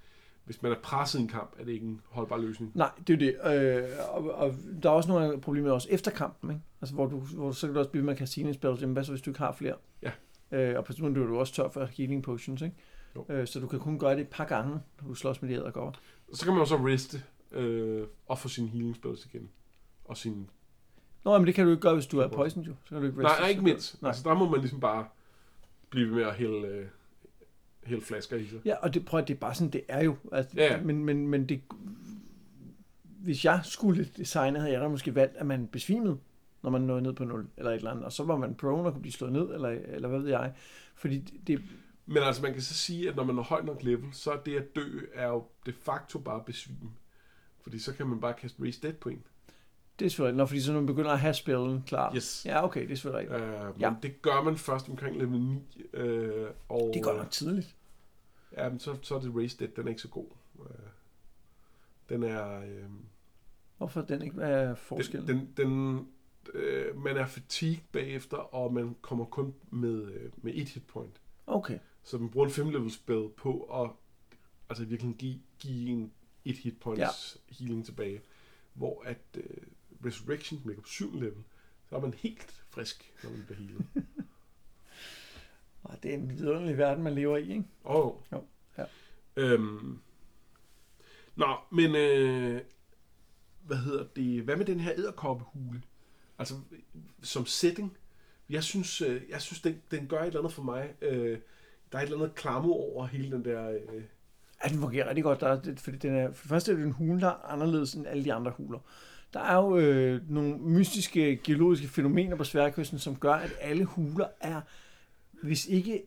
[0.45, 2.71] Hvis man er presset i en kamp, er det ikke en holdbar løsning.
[2.75, 3.35] Nej, det er det.
[3.81, 6.61] Øh, og, og, der er også nogle problemer også efter kampen, ikke?
[6.81, 8.81] Altså, hvor du, hvor, så kan du også blive med casino spells.
[8.81, 9.75] Jamen, hvad så, hvis du ikke har flere?
[10.01, 10.11] Ja.
[10.51, 12.75] Øh, og på sådan er du også tør for healing potions, ikke?
[13.15, 13.25] Jo.
[13.29, 15.55] Øh, så du kan kun gøre det et par gange, når du slås med de
[15.55, 15.99] æderkopper.
[16.33, 19.49] Så kan man jo så reste øh, og få sine healing spells igen.
[20.05, 20.49] Og sin...
[21.25, 22.73] Nå, men det kan du ikke gøre, hvis du er poison, jo.
[22.83, 24.01] Så kan du ikke Nej, reste, nej, ikke så- mindst.
[24.01, 24.09] Nej.
[24.09, 25.05] Altså, der må man ligesom bare
[25.89, 26.85] blive ved med at hælde, øh,
[27.83, 28.59] hælde flasker i sig.
[28.65, 30.15] Ja, og det, prøv, at- det er bare sådan, det er jo.
[30.31, 30.81] Altså, Ja, ja.
[30.83, 31.61] Men, men, men det,
[33.19, 36.17] hvis jeg skulle designe, havde jeg da måske valgt, at man besvimede,
[36.63, 38.87] når man nåede ned på 0, eller et eller andet, og så var man prone
[38.87, 40.53] og kunne blive slået ned, eller, eller hvad ved jeg.
[40.95, 41.61] Fordi det
[42.13, 44.37] Men altså, man kan så sige, at når man er højt nok level, så er
[44.37, 46.91] det at dø er jo de facto bare besvime.
[47.61, 49.23] Fordi så kan man bare kaste Raise Dead på en.
[49.99, 52.15] Det er selvfølgelig, når fordi så når man begynder at have spillet klar.
[52.15, 52.45] Yes.
[52.45, 53.51] Ja, okay, det er selvfølgelig rigtigt.
[53.59, 53.93] Uh, men Ja.
[54.01, 55.55] det gør man først omkring level 9.
[55.93, 57.75] Uh, og, Det godt nok tidligt.
[58.57, 60.27] Ja, men så, så er det Raise Dead, den er ikke så god.
[60.55, 60.65] Uh,
[62.09, 62.59] den er...
[62.59, 62.65] Uh,
[63.77, 65.27] Hvorfor den ikke er forskellen?
[65.27, 66.07] den, den,
[66.55, 70.87] den, uh, man er fatigued bagefter, og man kommer kun med, uh, med et hit
[70.87, 71.21] point.
[71.47, 73.91] Okay, Så man bruger en 5 level spell på at
[74.69, 76.11] altså virkelig give, give en
[76.45, 77.53] et hit points ja.
[77.53, 78.21] healing tilbage.
[78.73, 79.43] Hvor at uh,
[80.05, 81.43] Resurrection ligger på 7 level,
[81.89, 83.85] så er man helt frisk, når man bliver healet.
[85.83, 87.63] og det er en vidunderlig verden, man lever i, ikke?
[87.83, 88.13] Oh.
[88.31, 88.45] Jo,
[88.77, 88.85] ja.
[89.35, 89.99] Øhm.
[91.35, 92.61] Nå, men øh,
[93.61, 94.43] hvad hedder det?
[94.43, 95.81] Hvad med den her æderkoppehule?
[96.39, 96.53] Altså
[97.21, 97.97] som setting.
[98.49, 100.93] Jeg synes, øh, jeg synes den, den gør et eller andet for mig.
[101.01, 101.39] Øh,
[101.91, 103.69] der er et eller andet klammer over hele den der...
[103.69, 104.03] Øh,
[104.63, 105.41] Ja, den fungerer rigtig godt.
[105.41, 107.51] Der er, det, fordi den er, for det første er det en hule, der er
[107.51, 108.79] anderledes end alle de andre huler.
[109.33, 114.27] Der er jo øh, nogle mystiske geologiske fænomener på Sværkysten, som gør, at alle huler
[114.39, 114.61] er,
[115.43, 116.03] hvis ikke,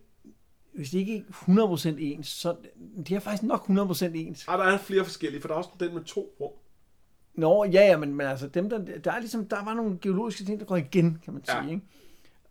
[0.75, 2.57] hvis ikke 100% ens, så
[3.07, 4.49] de er faktisk nok 100% ens.
[4.49, 6.53] ah, der er flere forskellige, for der er også den med to rum.
[7.35, 10.45] Nå, ja, ja, men, men altså, dem der, der, er ligesom, der var nogle geologiske
[10.45, 11.65] ting, der går igen, kan man sige.
[11.65, 11.71] Ja.
[11.71, 11.83] Ikke?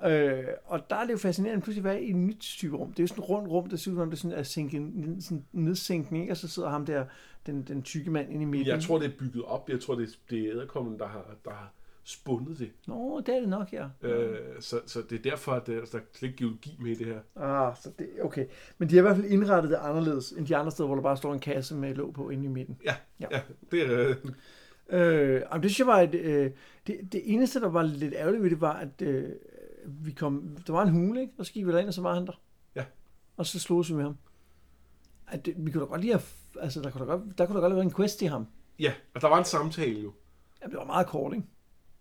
[0.06, 2.90] Øh, og der er det jo fascinerende pludselig at være i et nyt type rum.
[2.94, 4.44] Det er jo sådan et rundt rum, der ser ud som om det sådan er
[4.44, 6.34] sænket, ned- sådan nedsænkning, ikke?
[6.34, 7.06] og så sidder ham der,
[7.46, 8.68] den, den tykke mand inde i midten.
[8.68, 9.70] Jeg tror, det er bygget op.
[9.70, 12.72] Jeg tror, det er, det er æderkommen, der har, der har spundet det.
[12.88, 13.86] Nå, det er det nok, ja.
[14.02, 17.06] Øh, så, så det er derfor, at der, der er ikke geologi med i det
[17.08, 17.20] her.
[17.36, 18.46] Ah, så det, okay.
[18.78, 21.04] Men de har i hvert fald indrettet det anderledes end de andre steder, hvor der
[21.04, 22.78] bare står en kasse med låg på inde i midten.
[22.86, 23.26] Ja, Ja.
[23.32, 23.42] ja.
[23.72, 24.10] det er...
[24.10, 24.16] Øh,
[24.94, 26.52] Øh, det synes jeg var, et, øh,
[26.88, 29.30] det, det eneste, der var lidt ærgerligt ved det, var, at øh,
[29.86, 31.34] vi kom, der var en hule, ikke?
[31.38, 32.41] Og så gik vi derind, og så var han der.
[32.76, 32.84] Ja.
[33.38, 34.17] Og så slog vi med ham.
[35.28, 37.56] At det, vi kunne da godt lide at, altså, der kunne da godt, der kunne
[37.56, 38.48] da godt have været en quest til ham.
[38.80, 40.13] ja, og der var en samtale jo.
[40.62, 41.48] Ja, det var meget kort, ikke?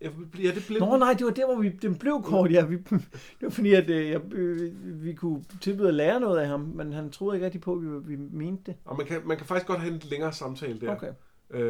[0.01, 0.81] Ja, det blev...
[0.81, 2.64] Nå nej, det var der, hvor vi, den blev kort, ja.
[2.64, 2.77] Vi,
[3.38, 6.61] det var fordi, at øh, jeg, øh, vi kunne tilbyde at lære noget af ham,
[6.61, 8.77] men han troede ikke rigtig på, at vi, vi mente det.
[8.85, 10.97] Og man kan, man kan faktisk godt have en længere samtale der.
[10.97, 11.12] Okay.
[11.51, 11.61] Øh,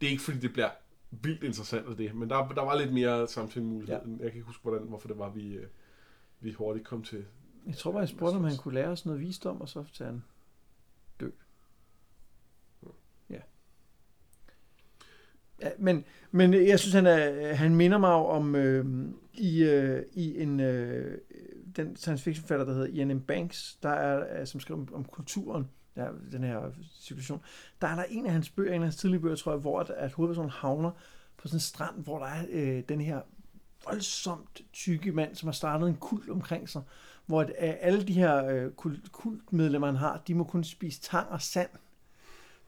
[0.00, 0.68] det er ikke fordi, det bliver
[1.10, 3.96] vildt interessant af det, men der, der var lidt mere samtalemulighed.
[3.96, 4.10] Ja.
[4.10, 5.66] Jeg kan ikke huske, hvordan, hvorfor det var, vi, øh,
[6.40, 7.24] vi hurtigt kom til.
[7.66, 10.12] Jeg tror bare, jeg spurgte, om han kunne lære os noget visdom, og så sagde
[10.12, 10.22] han
[11.20, 11.30] dø.
[13.30, 13.40] Ja.
[15.62, 20.42] ja men, men jeg synes, han, er, han minder mig om øh, i, øh, i
[20.42, 21.18] en, øh,
[21.76, 23.20] den science fiction forfatter, der hedder Ian M.
[23.20, 25.68] Banks, der er, som skriver om, om kulturen,
[25.98, 26.60] der, den her
[27.00, 27.40] situation.
[27.80, 29.80] Der er der en af hans bøger, en af hans tidlige bøger, tror jeg, hvor
[29.80, 30.90] at, at hovedpersonen havner
[31.36, 33.20] på sådan en strand, hvor der er øh, den her
[33.84, 36.82] voldsomt tykke mand, som har startet en kult omkring sig,
[37.26, 41.00] hvor at, øh, alle de her øh, kult, kultmedlemmer, han har, de må kun spise
[41.00, 41.70] tang og sand.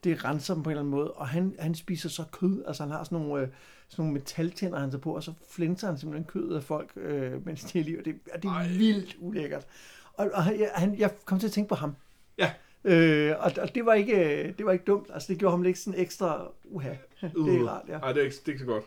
[0.04, 2.82] Det renser dem på en eller anden måde, og han, han spiser så kød, altså
[2.82, 3.48] han har sådan nogle, øh,
[3.88, 7.46] sådan nogle metaltænder, han tager på, og så flinser han simpelthen kødet af folk, øh,
[7.46, 8.68] mens de er i liv, og det, og det er Ej.
[8.68, 9.66] vildt ulækkert.
[10.14, 11.96] Og, og han, jeg kom til at tænke på ham.
[12.38, 12.52] Ja.
[12.84, 15.10] Øh, og, og det var ikke øh, det var ikke dumt.
[15.14, 16.88] Altså det gjorde ham lidt sådan ekstra uha.
[17.20, 17.98] Det er rart, ja.
[17.98, 18.84] Nej, det er ikke, det er ikke så godt.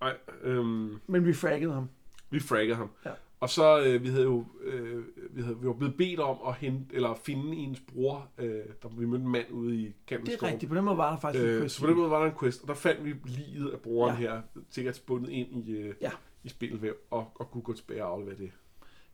[0.00, 1.88] Nej, øhm, Men vi fraggede ham.
[2.30, 2.90] vi fraggede ham.
[3.04, 3.10] Ja.
[3.40, 6.54] Og så, øh, vi havde jo, øh, vi, havde, vi var blevet bedt om at
[6.54, 8.48] hente, eller finde ens bror, øh,
[8.82, 10.68] der vi mødte en mand ude i kanten Det er rigtigt.
[10.68, 11.74] På den måde var der faktisk en Øh, quest.
[11.74, 14.14] så på den måde var der en quest, og der fandt vi livet af broren
[14.14, 14.20] Ja.
[14.20, 16.10] her, sikkert bundet ind i, øh, Ja.
[16.44, 18.50] i spindelvæv, og, og kunne gå tilbage og aflevere det.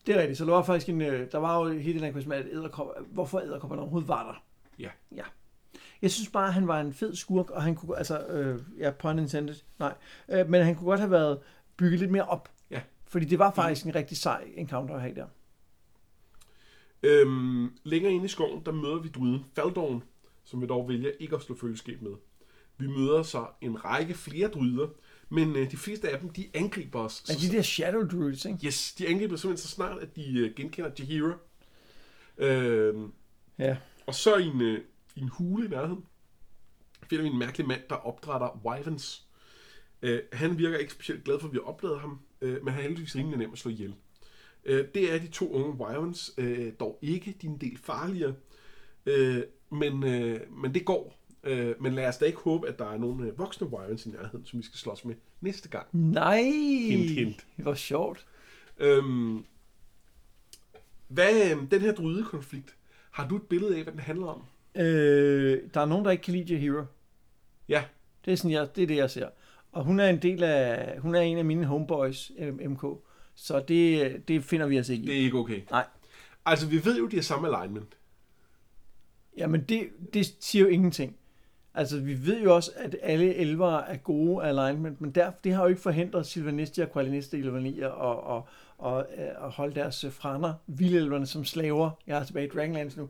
[0.06, 0.38] Det er rigtigt.
[0.38, 2.46] Så der var faktisk en, øh, der var jo hele den her quest med, at
[2.46, 4.44] edderkop, hvorfor æderkopperne overhovedet var der.
[4.78, 4.90] Ja.
[5.16, 5.24] Ja.
[6.02, 8.90] Jeg synes bare, at han var en fed skurk, og han kunne, altså, øh, ja,
[8.90, 9.94] pun intended, nej,
[10.28, 11.38] øh, men han kunne godt have været
[11.76, 12.48] bygget lidt mere op.
[12.70, 12.80] Ja.
[13.06, 15.26] Fordi det var faktisk en rigtig sej encounter at have der.
[17.02, 20.02] Øhm, længere inde i skoven, der møder vi druiden Faldorn,
[20.44, 22.12] som vi dog vælger ikke at slå følgeskab med.
[22.78, 24.88] Vi møder så en række flere druider,
[25.32, 27.24] men øh, de fleste af dem, de angriber os.
[27.28, 28.66] Men de der Shadow Druids, ikke?
[28.66, 31.34] Yes, de angriber simpelthen så snart, at de øh, genkender Jahira.
[32.38, 33.12] Øhm,
[33.58, 33.76] Ja.
[34.06, 34.80] og så i en, øh,
[35.16, 36.04] i en hule i nærheden,
[37.10, 39.26] finder vi en mærkelig mand, der opdrætter wyverns.
[40.02, 42.82] Øh, han virker ikke specielt glad for, at vi har opdaget ham, øh, men han
[42.82, 43.94] er heldigvis rimelig nem at slå ihjel.
[44.64, 48.34] Øh, det er de to unge wyverns, øh, dog ikke er en del farligere,
[49.06, 51.21] øh, men, øh, men det går.
[51.44, 54.08] Øh, men lad os da ikke håbe, at der er nogle øh, voksne wyverns i
[54.10, 55.86] nærheden, som vi skal slås med næste gang.
[55.92, 56.42] Nej!
[56.88, 57.46] Hint, hint.
[57.56, 58.26] Det var sjovt.
[58.78, 59.44] Øhm,
[61.08, 62.76] hvad, øh, den her druidekonflikt,
[63.10, 64.42] har du et billede af, hvad den handler om?
[64.74, 66.84] Øh, der er nogen, der ikke kan lide Hero.
[67.68, 67.84] Ja,
[68.24, 69.28] Det er, sådan, jeg, det er det, jeg ser.
[69.72, 72.32] Og hun er en del af, hun er en af mine homeboys,
[72.64, 72.84] MK.
[73.34, 75.06] Så det, det finder vi os ikke i.
[75.06, 75.60] det er ikke okay.
[75.70, 75.86] Nej.
[76.44, 77.96] Altså, vi ved jo, de har samme alignment.
[79.36, 81.16] Jamen, det, det siger jo ingenting.
[81.74, 85.62] Altså, vi ved jo også, at alle elver er gode alignment, men der, det har
[85.62, 90.12] jo ikke forhindret Sylvanistia og Qualinista i Levania og, og, og, at holde deres øh,
[90.12, 91.90] frander, vildelverne som slaver.
[92.06, 93.08] Jeg er tilbage i Dragonlance nu.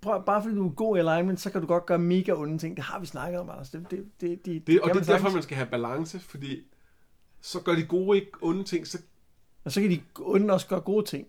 [0.00, 2.58] Prøv, bare fordi du er god i alignment, så kan du godt gøre mega onde
[2.58, 2.76] ting.
[2.76, 3.70] Det har vi snakket om, Anders.
[3.70, 6.60] Det, det, det, det, Det, og det er derfor, man skal have balance, fordi
[7.40, 8.98] så gør de gode ikke onde ting, så
[9.64, 11.26] Og så kan de onde også gøre gode ting.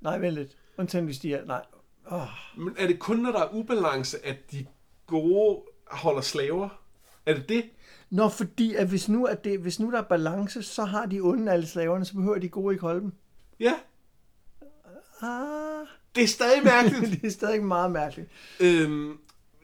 [0.00, 0.56] Nej, vent lidt.
[0.78, 1.44] Undtagen hvis de er...
[1.44, 1.64] Nej.
[2.06, 2.26] Oh.
[2.56, 4.66] men er det kun, når der er ubalance, at de
[5.06, 6.68] gode holder slaver?
[7.26, 7.64] Er det det?
[8.10, 11.20] Nå, fordi at hvis nu, at det, hvis nu der er balance, så har de
[11.20, 13.12] onde alle slaverne, så behøver de gode ikke holde dem.
[13.60, 13.74] Ja,
[15.22, 17.10] Ah, det er stadig mærkeligt.
[17.22, 18.28] det er stadig meget mærkeligt.
[18.60, 19.18] øhm,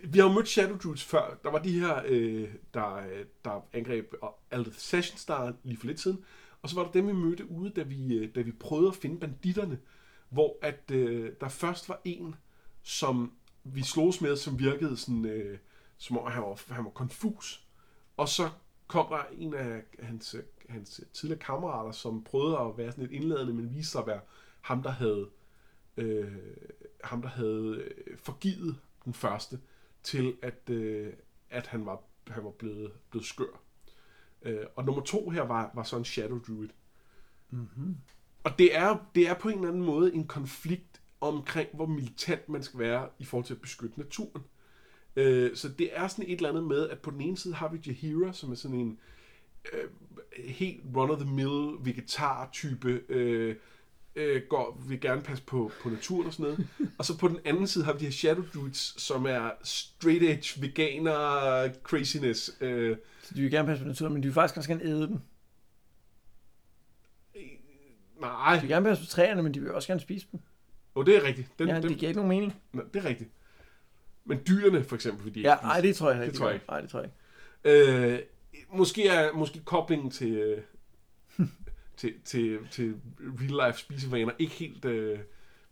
[0.05, 1.39] vi har jo mødt Shadow Druids før.
[1.45, 3.03] Der var de her, øh, der,
[3.45, 4.15] der angreb
[4.51, 6.25] Aldeth Sessions der lige for lidt siden.
[6.63, 8.97] Og så var der dem, vi mødte ude, da vi, øh, da vi prøvede at
[8.97, 9.79] finde banditterne.
[10.31, 12.35] Hvor at øh, der først var en,
[12.83, 13.33] som
[13.65, 15.59] vi slogs med, som virkede sådan, øh,
[16.05, 17.67] som om han var, han var konfus.
[18.17, 18.51] Og så
[18.87, 20.37] kom der en af hans,
[20.69, 24.21] hans tidligere kammerater, som prøvede at være sådan lidt indladende, men viste sig at være
[24.61, 25.31] ham, der havde,
[25.97, 26.33] øh,
[27.05, 29.61] ham, der havde øh, forgivet den første
[30.03, 31.13] til, at, øh,
[31.51, 33.61] at han var, han var blevet, blevet skør.
[34.43, 36.69] Øh, og nummer to her var, var så en Shadow Druid.
[37.51, 37.97] Mm-hmm.
[38.45, 42.49] Og det er, det er på en eller anden måde en konflikt omkring, hvor militant
[42.49, 44.45] man skal være i forhold til at beskytte naturen.
[45.17, 47.69] Øh, så det er sådan et eller andet med, at på den ene side har
[47.69, 48.99] vi Jahira, som er sådan en,
[49.73, 49.89] øh,
[50.45, 53.57] helt run-of-the-mill vegetar-type, øh,
[54.17, 56.69] øh, går, vil gerne passe på, på naturen og sådan noget.
[56.99, 60.23] og så på den anden side har vi de her Shadow Druids, som er straight
[60.23, 62.57] edge veganer craziness.
[62.61, 65.07] Øh, Så de vil gerne passe på naturen, men de vil faktisk også gerne æde
[65.07, 65.23] den.
[68.21, 70.41] nej, De vil gerne passe på træerne, men de vil også gerne spise dem.
[70.95, 71.49] oh, det er rigtigt.
[71.59, 72.55] Den, Ja, den, det giver ikke nogen mening.
[72.73, 73.31] Nå, det er rigtigt.
[74.25, 76.37] Men dyrene, for eksempel, de Ja, nej, det tror jeg Det ikke.
[76.39, 76.67] tror jeg ikke.
[76.69, 77.11] Nej, det tror jeg
[77.65, 78.15] ikke.
[78.15, 78.19] Øh,
[78.73, 80.59] måske er måske koblingen til, øh,
[81.97, 85.19] til, til, til real life spisevaner ikke helt øh,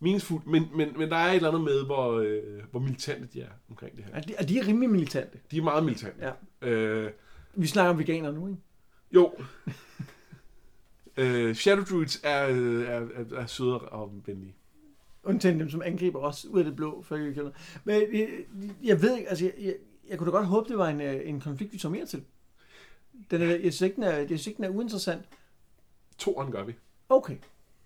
[0.01, 3.41] meningsfuldt, men, men, men der er et eller andet med, hvor, øh, hvor militante de
[3.43, 4.13] er omkring det her.
[4.15, 5.39] Ja, de, og de er rimelig militante.
[5.51, 6.33] De er meget militante.
[6.63, 6.69] Ja.
[6.69, 7.11] Øh,
[7.55, 8.61] Vi snakker om veganer nu, ikke?
[9.15, 9.35] jo.
[11.17, 14.55] øh, Shadow Druids er, øh, er, er, er søde og venlige.
[15.25, 17.03] Undtagen dem, som angriber os ud af det blå.
[17.03, 17.53] For jeg,
[17.85, 18.29] men jeg,
[18.83, 19.75] jeg ved ikke, altså jeg, jeg,
[20.09, 22.25] jeg kunne da godt håbe, det var en, øh, en konflikt, vi tog mere til.
[23.31, 25.29] Den er, jeg, synes ikke, den er, jeg synes ikke, den er uinteressant.
[26.19, 26.75] Toren gør vi.
[27.09, 27.37] Okay,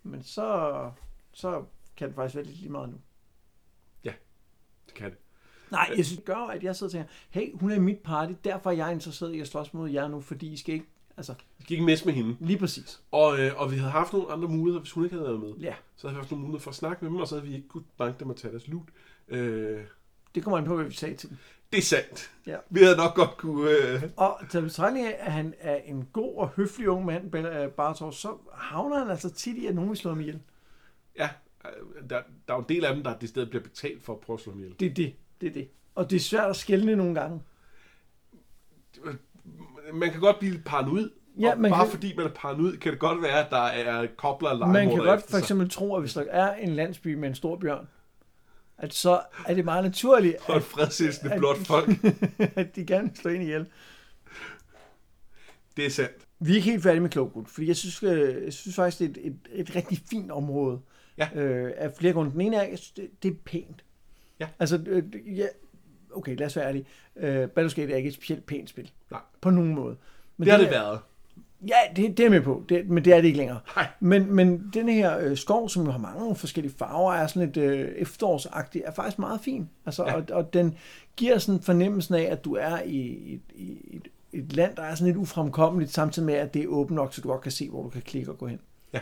[0.03, 0.91] men så,
[1.33, 1.65] så
[1.97, 2.97] kan det faktisk være lidt lige meget nu.
[4.87, 5.19] Det kan det.
[5.71, 7.99] Nej, jeg synes, det gør, at jeg sidder og tænker, hey, hun er i mit
[7.99, 10.87] party, derfor er jeg interesseret i at slås mod jer nu, fordi I skal ikke,
[11.17, 12.37] altså, skal ikke messe med hende.
[12.41, 13.01] lige præcis.
[13.11, 15.53] Og, øh, og vi havde haft nogle andre muligheder, hvis hun ikke havde været med.
[15.61, 17.49] Ja, Så havde vi haft nogle muligheder for at snakke med dem, og så havde
[17.49, 18.89] vi ikke kunnet banke dem og tage deres loot.
[19.29, 19.81] Øh,
[20.35, 21.37] det kommer an på, hvad vi sagde til dem.
[21.73, 22.31] det er sandt.
[22.47, 22.57] Ja.
[22.71, 23.71] Vi havde nok godt kunne...
[23.71, 27.69] Øh, Og til betragtning af, at han er en god og høflig ung mand, øh,
[27.71, 30.41] Bartos, så havner han altså tit i, at nogen vil slå ham ihjel.
[31.19, 31.29] ja,
[31.65, 34.13] øh, der, der er jo en del af dem, der det stedet bliver betalt for
[34.13, 34.77] at prøve at slå dem ihjel.
[34.81, 35.15] Det er det.
[35.41, 35.69] Det er det.
[35.95, 37.41] Og det er svært at skelne nogle gange.
[39.93, 43.01] Man kan godt blive paranoid, Ja, man bare kan- fordi man er paranoid, kan det
[43.01, 46.15] godt være, at der er kobler og Man kan godt for eksempel tro, at hvis
[46.15, 47.89] der er en landsby med en stor bjørn,
[48.79, 51.89] at så er det meget naturligt, Og et fredselskende at- blot folk.
[52.57, 53.67] at de gerne vil slå ind ihjel.
[55.77, 56.13] Det er sandt.
[56.41, 59.07] Vi er ikke helt færdige med Cloakwood, fordi jeg synes, øh, jeg synes faktisk, det
[59.07, 60.81] er et, et, et rigtig fint område.
[61.19, 61.29] Ja.
[61.35, 62.33] Øh, af flere grunde.
[62.33, 63.85] Den ene er, jeg synes, det, det er pænt.
[64.41, 64.49] Ja.
[64.59, 65.03] Altså, øh,
[65.39, 65.47] ja,
[66.17, 66.85] okay, lad os være ærlige.
[67.17, 68.91] Øh, Baldur's Gate er ikke et specielt pænt spil.
[69.11, 69.21] Nej.
[69.41, 69.97] På nogen måde.
[70.37, 70.99] Men Det har det her- været.
[71.69, 73.59] Ja, det, det er med på, det, men det er det ikke længere.
[73.77, 73.87] Nej.
[74.01, 77.57] Men, men den her øh, skov, som jo har mange forskellige farver, er sådan lidt
[77.57, 79.69] øh, efterårsagtig, er faktisk meget fin.
[79.87, 80.15] Altså, ja.
[80.17, 80.75] og, og den
[81.17, 84.95] giver sådan fornemmelsen af, at du er i et, i et, et land, der er
[84.95, 87.69] sådan lidt ufremkommeligt, samtidig med, at det er åbent nok, så du godt kan se,
[87.71, 88.61] hvor du kan klikke og gå hen.
[88.93, 89.01] Ja.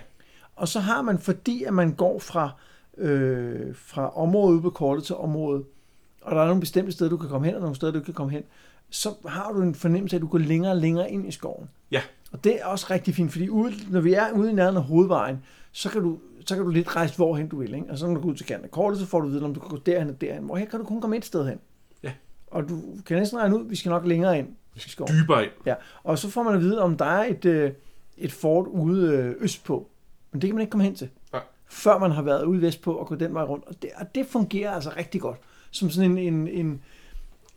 [0.56, 2.50] Og så har man, fordi at man går fra,
[2.98, 5.64] øh, fra område ude på kortet til område,
[6.24, 8.14] og der er nogle bestemte steder, du kan komme hen, og nogle steder, du kan
[8.14, 8.42] komme hen,
[8.90, 11.68] så har du en fornemmelse af, at du går længere og længere ind i skoven.
[11.90, 12.00] Ja.
[12.32, 14.82] Og det er også rigtig fint, fordi ude, når vi er ude i nærheden af
[14.82, 15.38] hovedvejen,
[15.72, 17.74] så kan du, så kan du lidt rejse hvorhen du vil.
[17.74, 17.86] Ikke?
[17.90, 19.54] Og så når du går ud til kanten af kortet, så får du vide, om
[19.54, 20.44] du kan gå derhen og derhen.
[20.44, 21.58] Hvor her kan du kun komme et sted hen.
[22.02, 22.12] Ja.
[22.46, 25.12] Og du kan næsten regne ud, at vi skal nok længere ind i skoven.
[25.12, 25.52] Dybere ind.
[25.66, 25.74] Ja.
[26.02, 27.72] Og så får man at vide, om der er et, øh,
[28.16, 29.88] et fort ude øh, østpå.
[30.32, 31.08] Men det kan man ikke komme hen til.
[31.32, 31.42] Nej.
[31.66, 33.64] Før man har været ude vestpå og gå den vej rundt.
[33.64, 35.38] Og det, og det fungerer altså rigtig godt.
[35.74, 36.82] Som sådan en, en, en,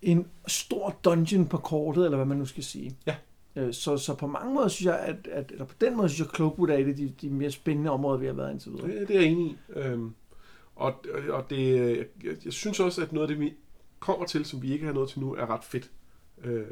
[0.01, 2.95] en stor dungeon på kortet, eller hvad man nu skal sige.
[3.07, 3.15] Ja.
[3.55, 6.19] Øh, Så, så på mange måder synes jeg, at, at eller på den måde synes
[6.19, 8.71] jeg, at Cloakwood er et af de, de mere spændende områder, vi har været indtil
[8.71, 8.87] videre.
[8.87, 9.57] Det, det er jeg enig i.
[9.75, 10.13] Øhm,
[10.75, 11.75] og og det,
[12.23, 13.53] jeg, jeg synes også, at noget af det, vi
[13.99, 15.91] kommer til, som vi ikke har nået til nu, er ret fedt.
[16.43, 16.65] Øh,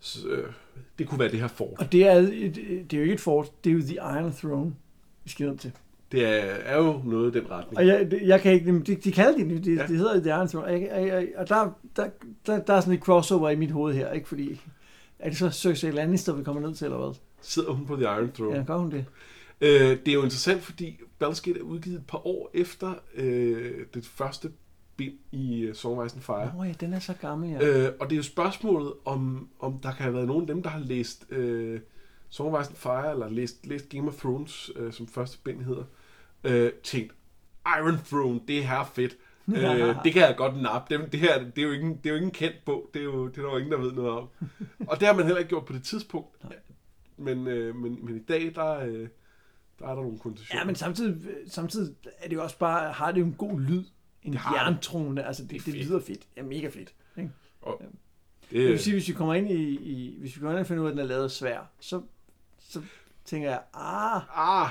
[0.00, 0.52] så, øh,
[0.98, 1.78] det kunne være det her fort.
[1.78, 4.32] Og det er, et, det er jo ikke et fort, det er jo The Iron
[4.32, 4.74] Throne,
[5.24, 5.72] vi skal ned til.
[6.16, 7.78] Det er, er jo noget i den retning.
[7.78, 9.86] Og jeg, jeg kan ikke, de, de kalder det, det, Ja.
[9.86, 12.08] det hedder The Iron Throne, og, jeg, jeg, jeg, og der, der,
[12.46, 14.60] der, der er sådan et crossover i mit hoved her, ikke fordi,
[15.18, 17.14] er det så Cersei Lannister, vi kommer ned til, eller hvad?
[17.40, 18.56] Sidder hun på The Iron Throne.
[18.56, 19.04] Ja, gør hun det?
[19.60, 23.72] Øh, det er jo interessant, fordi Baldur's Gate er udgivet et par år efter øh,
[23.94, 24.50] det første
[24.96, 26.52] bind i uh, Song of Ice and Fire.
[26.56, 27.66] Nå ja, den er så gammel, ja.
[27.86, 30.62] Øh, og det er jo spørgsmålet, om, om der kan have været nogen af dem,
[30.62, 31.80] der har læst øh,
[32.28, 35.60] Song of Ice and Fire, eller læst, læst Game of Thrones, øh, som første bind
[35.62, 35.84] hedder,
[36.46, 37.14] øh, tænkt,
[37.78, 39.16] Iron Throne, det er her fedt.
[39.48, 40.98] øh, det kan jeg godt nappe.
[40.98, 42.90] Det, det her, det er, jo ikke, det er jo ikke en kendt bog.
[42.94, 44.28] Det er jo det er der jo ingen, der ved noget om.
[44.88, 46.36] og det har man heller ikke gjort på det tidspunkt.
[47.16, 49.08] Men, øh, men, men i dag, der, øh,
[49.78, 50.60] der er der nogle konditioner.
[50.60, 53.84] Ja, men samtidig, samtidig er det jo også bare, har det jo en god lyd.
[54.22, 56.26] En jerntrone, altså det, Det er det, lyder fedt.
[56.36, 56.94] Ja, mega fedt.
[57.18, 57.30] Ikke?
[57.62, 57.82] og,
[58.50, 60.66] Det vil det, sige, hvis vi kommer ind i, i hvis vi kommer ind og
[60.66, 62.02] finder ud af, at den er lavet svær, så,
[62.58, 62.82] så
[63.24, 64.22] tænker jeg, ah,
[64.62, 64.70] ah,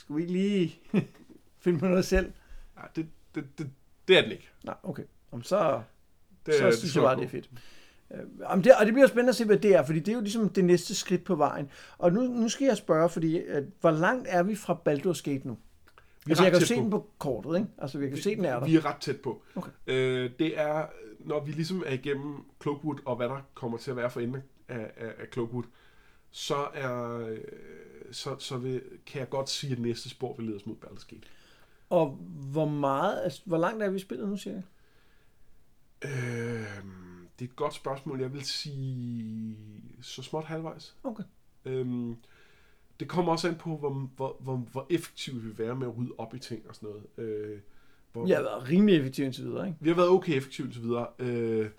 [0.00, 0.80] skulle vi ikke lige
[1.64, 2.32] finde på noget selv?
[2.76, 3.70] ja, det, det, det,
[4.08, 4.48] det er den ikke.
[4.64, 5.04] Nej, okay.
[5.32, 5.82] Om så,
[6.46, 7.20] Det, så synes jeg bare, på.
[7.20, 7.50] det er fedt.
[8.14, 10.12] Øh, Jamen det, og det bliver spændende at se, hvad det er, fordi det er
[10.14, 11.70] jo ligesom det næste skridt på vejen.
[11.98, 15.46] Og nu, nu skal jeg spørge, fordi at, hvor langt er vi fra Baldur's Gate
[15.48, 15.58] nu?
[16.26, 17.70] Vi er Altså, jeg kan jo se den på kortet, ikke?
[17.78, 18.66] Altså, vi kan jo se, den er der.
[18.66, 19.42] Vi er ret tæt på.
[19.56, 19.70] Okay.
[19.86, 20.86] Øh, det er,
[21.20, 24.42] når vi ligesom er igennem Cloakwood, og hvad der kommer til at være for enden
[24.68, 25.64] af, af, af Cloakwood,
[26.30, 27.38] så, er, øh,
[28.12, 31.06] så, så vil, kan jeg godt sige, at næste spor vil lede os mod Baldur's
[31.08, 31.26] Gate.
[31.90, 32.10] Og
[32.52, 34.62] hvor meget, altså, hvor langt er vi spillet nu, cirka?
[36.04, 36.10] Øh,
[37.38, 38.20] det er et godt spørgsmål.
[38.20, 39.56] Jeg vil sige
[40.02, 40.96] så småt halvvejs.
[41.04, 41.24] Okay.
[41.64, 42.16] Øhm,
[43.00, 45.96] det kommer også an på, hvor, hvor, hvor, hvor effektivt vi vil være med at
[45.98, 47.28] rydde op i ting og sådan noget.
[47.28, 47.60] Øh,
[48.12, 49.78] hvor, Jeg har været rimelig effektiv indtil videre, ikke?
[49.80, 51.06] Vi har været okay effektivt og så videre.
[51.18, 51.70] Øh,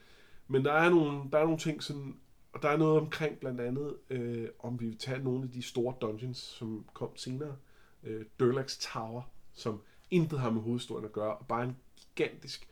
[0.48, 2.15] men der er, nogle, der er nogle ting sådan,
[2.54, 5.62] og der er noget omkring blandt andet, øh, om vi vil tage nogle af de
[5.62, 7.56] store dungeons, som kom senere.
[8.04, 9.22] Øh, Durlax Tower,
[9.54, 12.68] som intet har med hovedhistorien at gøre, og bare en gigantisk,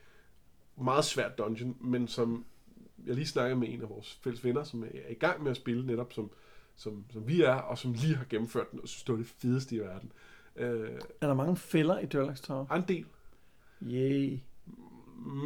[0.81, 2.45] meget svær dungeon, men som
[3.05, 5.57] jeg lige snakkede med en af vores fælles venner, som er i gang med at
[5.57, 6.31] spille netop som,
[6.75, 9.27] som, som vi er, og som lige har gennemført den, og synes, det var det
[9.27, 10.11] fedeste i verden.
[10.55, 12.65] Øh, Er der mange fælder i Durlax Tower?
[12.69, 13.05] er en del,
[13.81, 14.39] Yay.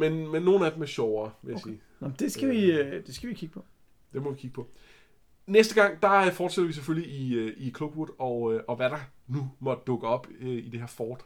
[0.00, 1.70] men, men nogle af dem er sjovere, vil jeg okay.
[1.70, 1.80] sige.
[2.00, 3.64] Nå, det skal, vi, øh, det skal vi kigge på.
[4.14, 4.70] Det må vi kigge på.
[5.46, 8.90] Næste gang, der øh, fortsætter vi selvfølgelig i, øh, i Cloakwood, og, øh, og hvad
[8.90, 11.24] der nu måtte dukke op i det her fort,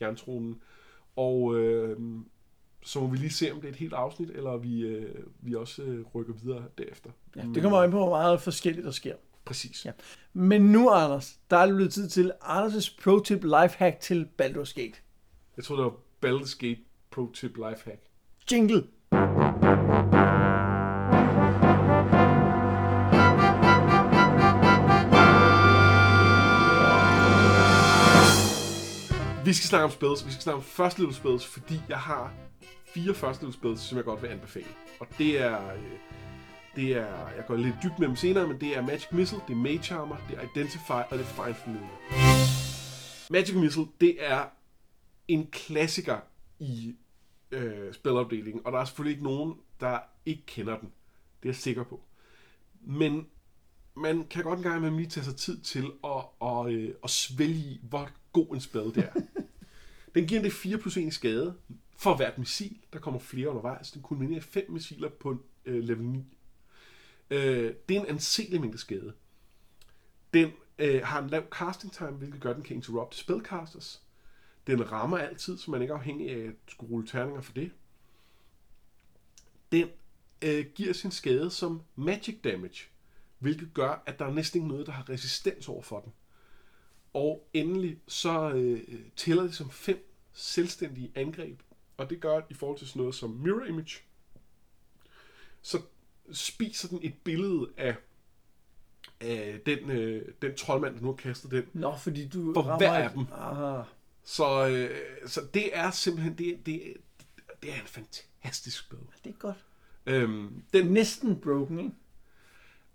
[0.00, 0.60] jerntronen.
[1.16, 1.96] Og øh,
[2.82, 5.54] så må vi lige se, om det er et helt afsnit, eller vi, øh, vi
[5.54, 7.10] også øh, rykker videre derefter.
[7.36, 9.14] Ja, det kommer an på, hvor meget forskelligt der sker.
[9.44, 9.84] Præcis.
[9.86, 9.92] Ja.
[10.32, 14.94] Men nu, Anders, der er det blevet tid til Anders' pro-tip lifehack til Baldur's Gate.
[15.56, 15.94] Jeg tror, det var
[16.26, 18.00] Baldur's Gate Pro Tip Lifehack.
[18.52, 18.86] Jingle.
[29.50, 30.26] Vi skal snakke om spells.
[30.26, 32.32] Vi skal snakke om first level spells, fordi jeg har
[32.94, 34.66] fire first level spells, som jeg godt vil anbefale.
[35.00, 35.72] Og det er...
[35.72, 35.82] øh,
[36.76, 39.52] Det er, jeg går lidt dybt med dem senere, men det er Magic Missile, det
[39.52, 42.00] er Mage Armor, det er Identify og det er Find Familiar.
[43.30, 44.44] Magic Missile, det er
[45.28, 46.18] en klassiker
[46.58, 46.94] i
[47.50, 50.88] øh, spilopdelingen, og der er selvfølgelig ikke nogen, der ikke kender den.
[51.42, 52.00] Det er jeg sikker på.
[52.80, 53.26] Men
[53.96, 57.80] man kan godt engang med lige tage sig tid til at, at, øh, at svælge
[57.82, 59.20] hvor god en spil det er.
[60.14, 61.56] Den giver det 4 plus 1 i skade
[61.96, 62.78] for hvert missil.
[62.92, 63.90] Der kommer flere undervejs.
[63.90, 66.24] Den kulminerer 5 missiler på øh, level 9.
[67.30, 69.12] Øh, det er en anselig mængde skade.
[70.34, 74.02] Den øh, har en lav casting time, hvilket gør, at den kan interrupte spellcasters.
[74.66, 77.70] Den rammer altid, så man ikke er afhængig af at skulle rulle terninger for det.
[79.72, 79.88] Den
[80.42, 82.84] øh, giver sin skade som magic damage,
[83.38, 86.12] hvilket gør, at der er næsten ikke noget, der har resistens over for den.
[87.12, 88.80] Og endelig så øh,
[89.16, 91.60] tæller det som fem selvstændige angreb,
[91.96, 93.98] og det gør i forhold til sådan noget som mirror image,
[95.62, 95.82] så
[96.32, 97.96] spiser den et billede af,
[99.20, 101.64] af den, øh, den troldmand, der nu har kastet den.
[101.72, 103.26] Nå, fordi du For rammer hver af dem.
[103.32, 103.82] Aha.
[104.24, 106.96] Så, øh, så det er simpelthen, det, det,
[107.62, 108.98] det er en fantastisk spil.
[109.24, 109.64] Det er godt.
[110.06, 111.92] Øhm, den, Næsten broken, ikke?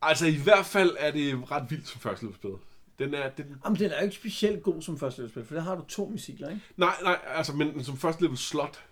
[0.02, 2.52] altså i hvert fald er det ret vildt som første spil.
[3.00, 5.62] Den er, den, Jamen, den er jo ikke specielt god som første spil, for der
[5.62, 6.62] har du to missiler, ikke?
[6.78, 8.86] nej, nej, altså, men som første level slot.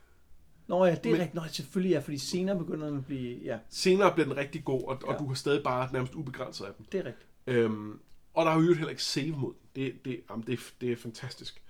[0.68, 1.34] Nå ja, det er Men- rigtigt.
[1.36, 3.40] Nå, selvfølgelig ja, fordi senere begynder den at blive...
[3.44, 5.18] Ja, Senere bliver den rigtig god, og, og Ja.
[5.18, 6.86] du har stadig bare nærmest ubegrænset af dem.
[6.86, 7.28] det er rigtigt.
[7.48, 8.00] Øhm,
[8.34, 9.54] og der er jo heller ikke save mod.
[9.76, 11.62] Det, det, jamen, det, er- det er fantastisk.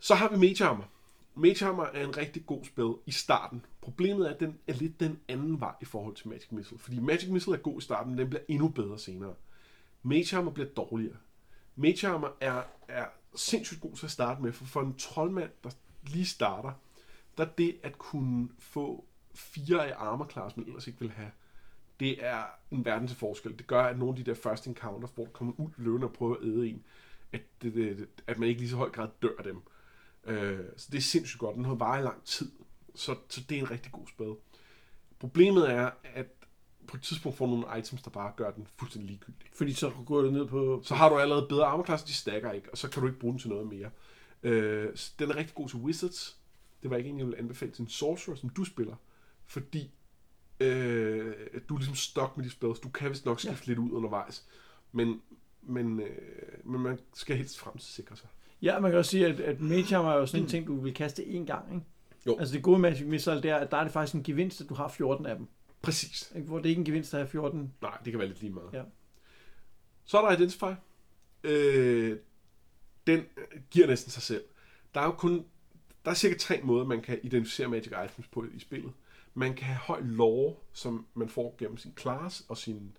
[0.00, 0.88] Så har vi Mage Armor.
[1.34, 3.64] Mage Armor er en rigtig god spil i starten.
[3.80, 6.78] Problemet er, at den er lidt den anden vej i forhold til Magic Missile.
[6.78, 9.34] Fordi Magic Missile er god i starten, men den bliver endnu bedre senere.
[10.02, 11.16] Mage bliver dårligere.
[11.76, 12.06] Mage
[12.40, 15.70] er, er sindssygt god til at starte med, for for en troldmand, der
[16.06, 16.72] lige starter,
[17.38, 21.30] der det at kunne få fire af armor class, man ellers ikke vil have,
[22.00, 23.58] det er en verden til forskel.
[23.58, 26.12] Det gør, at nogle af de der first encounters, hvor der kommer ud løvende og
[26.12, 26.84] prøver at æde en,
[27.32, 29.62] at, det, det, at man ikke lige så høj grad dør dem.
[30.24, 31.56] Øh, så det er sindssygt godt.
[31.56, 32.52] Den har varet i lang tid.
[32.94, 34.34] Så, så det er en rigtig god spil.
[35.18, 36.26] Problemet er, at
[36.92, 39.50] på et tidspunkt får nogle items, der bare gør den fuldstændig ligegyldig.
[39.52, 40.80] Fordi så går du ned på...
[40.84, 43.32] Så har du allerede bedre armorklasser, de stacker ikke, og så kan du ikke bruge
[43.32, 43.90] den til noget mere.
[44.42, 46.36] Øh, så den er rigtig god til Wizards.
[46.82, 48.94] Det var ikke en, jeg ville anbefale til en Sorcerer, som du spiller,
[49.46, 49.90] fordi
[50.60, 51.34] øh,
[51.68, 52.80] du er ligesom stok med de spells.
[52.80, 53.70] Du kan vist nok skifte ja.
[53.70, 54.46] lidt ud undervejs,
[54.92, 55.22] men,
[55.62, 56.08] men, øh,
[56.64, 58.28] men man skal helst frem til sikre sig.
[58.62, 60.94] Ja, man kan også sige, at, at Mage er jo sådan en ting, du vil
[60.94, 61.86] kaste én gang, ikke?
[62.26, 62.36] Jo.
[62.38, 64.60] Altså det gode med Magic Missile, det er, at der er det faktisk en gevinst,
[64.60, 65.46] at du har 14 af dem.
[65.82, 66.32] Præcis.
[66.36, 66.48] Ikke?
[66.48, 67.74] Hvor det er ikke en gevinst at have 14.
[67.82, 68.72] Nej, det kan være lidt lige meget.
[68.72, 68.82] Ja.
[70.04, 70.72] Så er der Identify.
[71.44, 72.18] Øh,
[73.06, 73.24] den
[73.70, 74.44] giver næsten sig selv.
[74.94, 75.44] Der er jo kun
[76.04, 78.92] der er cirka tre måder, man kan identificere magic items på i spillet.
[79.34, 82.96] Man kan have høj lore, som man får gennem sin class og sin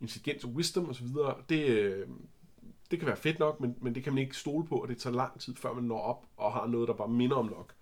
[0.00, 1.06] intelligens og wisdom osv.
[1.48, 2.08] Det, øh,
[2.90, 4.98] det kan være fedt nok, men, men det kan man ikke stole på, og det
[4.98, 7.74] tager lang tid, før man når op og har noget, der bare minder om nok.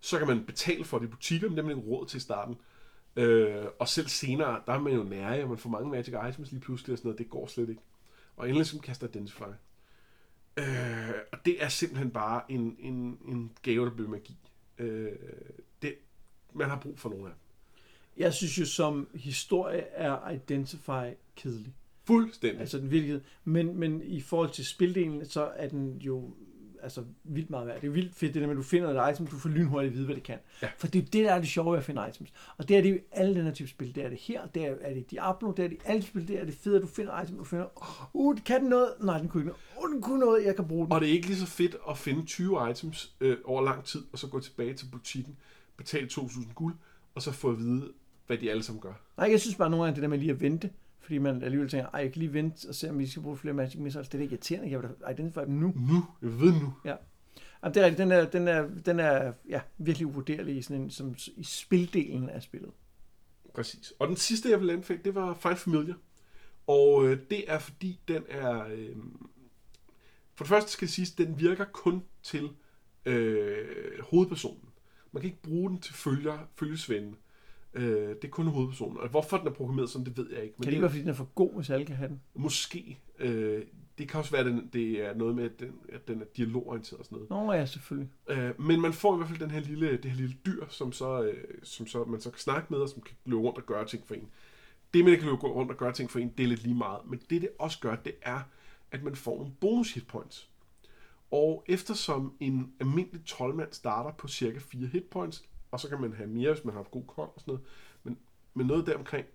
[0.00, 2.16] Så kan man betale for det i butikker, men det har man ikke råd til
[2.16, 2.56] i starten.
[3.16, 6.50] Øh, og selv senere, der er man jo nære, og man får mange magic items
[6.50, 7.18] lige pludselig og sådan noget.
[7.18, 7.82] Det går slet ikke.
[8.36, 9.42] Og endelig som kaster Identify.
[10.56, 14.36] Øh, og det er simpelthen bare en, en, en gave, der bliver magi.
[14.78, 15.12] Øh,
[15.82, 15.94] det,
[16.52, 17.34] man har brug for nogle af.
[18.16, 21.74] Jeg synes jo, som historie er Identify kedelig.
[22.04, 22.60] Fuldstændig.
[22.60, 23.20] Altså den virkelighed.
[23.44, 26.34] Men, men i forhold til spildelen, så er den jo
[26.82, 27.76] altså vildt meget værd.
[27.76, 29.48] Det er jo vildt fedt, det der med, at du finder et item, du får
[29.48, 30.38] lynhurtigt at vide, hvad det kan.
[30.62, 30.68] Ja.
[30.78, 32.32] For det er jo det, der er det sjove ved at finde items.
[32.56, 33.94] Og det er det jo alle den her type spil.
[33.94, 36.40] Det er det her, det er, er det Diablo, det er det alle spil, det
[36.40, 37.66] er det fede, at du finder item, du finder,
[38.12, 38.88] uh, kan den noget?
[39.00, 39.84] Nej, den kunne ikke noget.
[39.84, 40.92] Uh, den kunne noget, jeg kan bruge den.
[40.92, 44.04] Og det er ikke lige så fedt at finde 20 items øh, over lang tid,
[44.12, 45.36] og så gå tilbage til butikken,
[45.76, 46.74] betale 2.000 guld,
[47.14, 47.92] og så få at vide,
[48.26, 48.92] hvad de alle sammen gør.
[49.16, 50.70] Nej, jeg synes bare nogle gange, det der med lige at vente,
[51.02, 53.36] fordi man alligevel tænker, ej, jeg kan lige vente og se, om vi skal bruge
[53.36, 54.08] flere Magic Missiles.
[54.08, 55.72] Det er da irriterende, jeg vil da identify dem nu.
[55.76, 56.74] Nu, jeg ved nu.
[56.84, 60.82] Jamen, det er rigtigt, den er, den er, den er ja, virkelig uvurderlig i, sådan
[60.82, 62.70] en, som, i spildelen af spillet.
[63.54, 63.92] Præcis.
[63.98, 65.96] Og den sidste, jeg vil anbefale, det var Find Familiar.
[66.66, 68.66] Og øh, det er fordi, den er...
[68.66, 68.96] Øh,
[70.34, 72.50] for det første skal det siges, den virker kun til
[73.04, 74.68] øh, hovedpersonen.
[75.12, 77.08] Man kan ikke bruge den til følger, følgesvende.
[77.08, 77.14] Øh,
[77.74, 78.96] det er kun hovedpersonen.
[78.96, 80.54] Og hvorfor den er programmeret sådan, det ved jeg ikke.
[80.56, 82.20] Kan det ikke være, fordi den er for god, hvis alle kan have den?
[82.34, 82.98] Måske.
[83.18, 83.62] Øh,
[83.98, 86.24] det kan også være, at den, det er noget med, at den, at den er
[86.36, 87.46] dialogorienteret og sådan noget.
[87.46, 88.10] Nå ja, selvfølgelig.
[88.28, 90.92] Øh, men man får i hvert fald den her lille, det her lille dyr, som,
[90.92, 93.66] så, øh, som så, man så kan snakke med, og som kan løbe rundt og
[93.66, 94.28] gøre ting for en.
[94.94, 96.74] Det, man ikke kan løbe rundt og gøre ting for en, det er lidt lige
[96.74, 97.00] meget.
[97.06, 98.40] Men det, det også gør, det er,
[98.90, 100.48] at man får nogle bonus hit points.
[101.30, 106.12] Og eftersom en almindelig 12-mand starter på cirka 4 hit points, og så kan man
[106.12, 107.66] have mere, hvis man har god kold og sådan noget,
[108.02, 108.18] men,
[108.54, 109.26] men noget deromkring,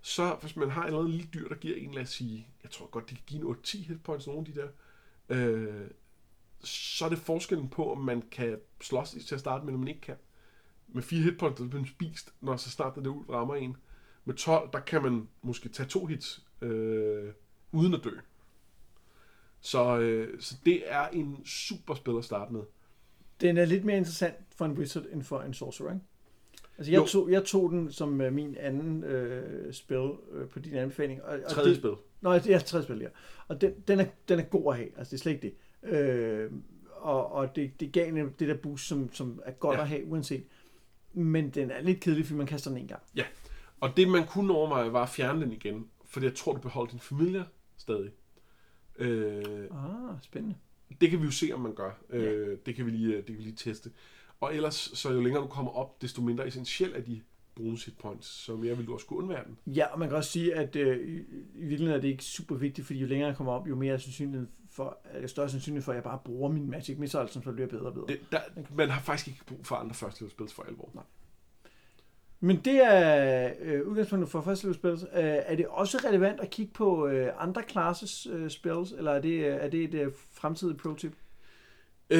[0.00, 2.48] så hvis man har en eller anden lille dyr, der giver en, lad os sige,
[2.62, 4.68] jeg tror godt, de kan give en 8-10 hit points, nogle af de der,
[5.28, 5.90] øh,
[6.60, 9.88] så er det forskellen på, om man kan slås til at starte med, eller man
[9.88, 10.16] ikke kan.
[10.88, 13.76] Med 4 hit points, der bliver man spist, når så snart det ud rammer en.
[14.24, 17.32] Med 12, der kan man måske tage to hits, øh,
[17.72, 18.10] uden at dø.
[19.60, 22.62] Så, øh, så det er en super spil at starte med.
[23.40, 26.04] Den er lidt mere interessant for en wizard, end for en sorcerer, ikke?
[26.78, 27.06] Altså, jeg, Jo.
[27.06, 31.22] tog, jeg tog den som øh, min anden øh, spil øh, på din anbefaling.
[31.22, 31.90] Og, og Tredje det, spil.
[32.22, 33.08] Det er tredje spil, ja.
[33.48, 35.90] Og den, den, er, den er god at have, altså det er slet ikke det.
[35.98, 36.50] Øh,
[36.96, 39.78] og og det, det gav en det der boost, som, som er godt Ja.
[39.78, 39.82] ja.
[39.82, 40.44] at have, uanset.
[41.12, 43.02] Men den er lidt kedelig, fordi man kaster den en gang.
[43.80, 46.90] Og det man kunne overveje var at fjerne den igen, for jeg tror, du beholder
[46.90, 47.44] din familie
[47.76, 48.10] stadig.
[48.98, 50.56] Øh, Ah, spændende.
[51.00, 51.90] det kan vi jo se, om man gør.
[52.12, 52.16] Ja.
[52.16, 53.90] Øh, det, kan vi lige, det kan vi lige teste.
[54.40, 57.20] Og ellers, så jo længere du kommer op, desto mindre essentiel er de
[57.54, 59.58] bonus hit points, så mere vil du også kunne undvære den.
[59.66, 61.22] Ja, og man kan også sige, at øh, i,
[61.54, 63.98] virkeligheden er det ikke super vigtigt, fordi jo længere jeg kommer op, jo mere er
[63.98, 67.52] sandsynlighed for, er større sandsynlighed for, at jeg bare bruger min Magic Missile, som så
[67.52, 68.06] bliver bedre og bedre.
[68.08, 68.40] Det, der,
[68.74, 70.90] man har faktisk ikke brug for andre førstelevelspil for alvor.
[70.94, 71.04] Nej.
[72.40, 74.90] Men det er øh, udgangspunktet for første spil.
[74.90, 79.20] Øh, er det også relevant at kigge på øh, andre classes øh, spells, eller er
[79.20, 81.12] det, øh, er det et øh, fremtidigt pro-tip?
[82.10, 82.18] Øh,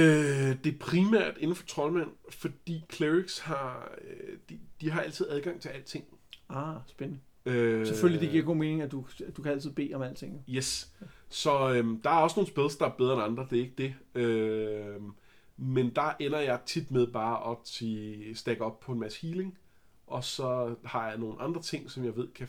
[0.64, 5.61] det er primært inden for troldmænd, fordi clerics har, øh, de, de har altid adgang
[5.61, 6.05] til alting.
[6.49, 7.20] Ah, spændende.
[7.47, 9.05] Øh, Selvfølgelig, det giver god mening, at du,
[9.37, 10.45] du kan altid bede om alting.
[10.49, 10.93] Yes.
[11.28, 13.74] Så øhm, der er også nogle spils, der er bedre end andre, det er ikke
[13.78, 13.95] det.
[14.22, 15.12] Øhm,
[15.57, 19.59] men der ender jeg tit med bare at til stack op på en masse healing,
[20.07, 22.49] og så har jeg nogle andre ting, som jeg ved kan...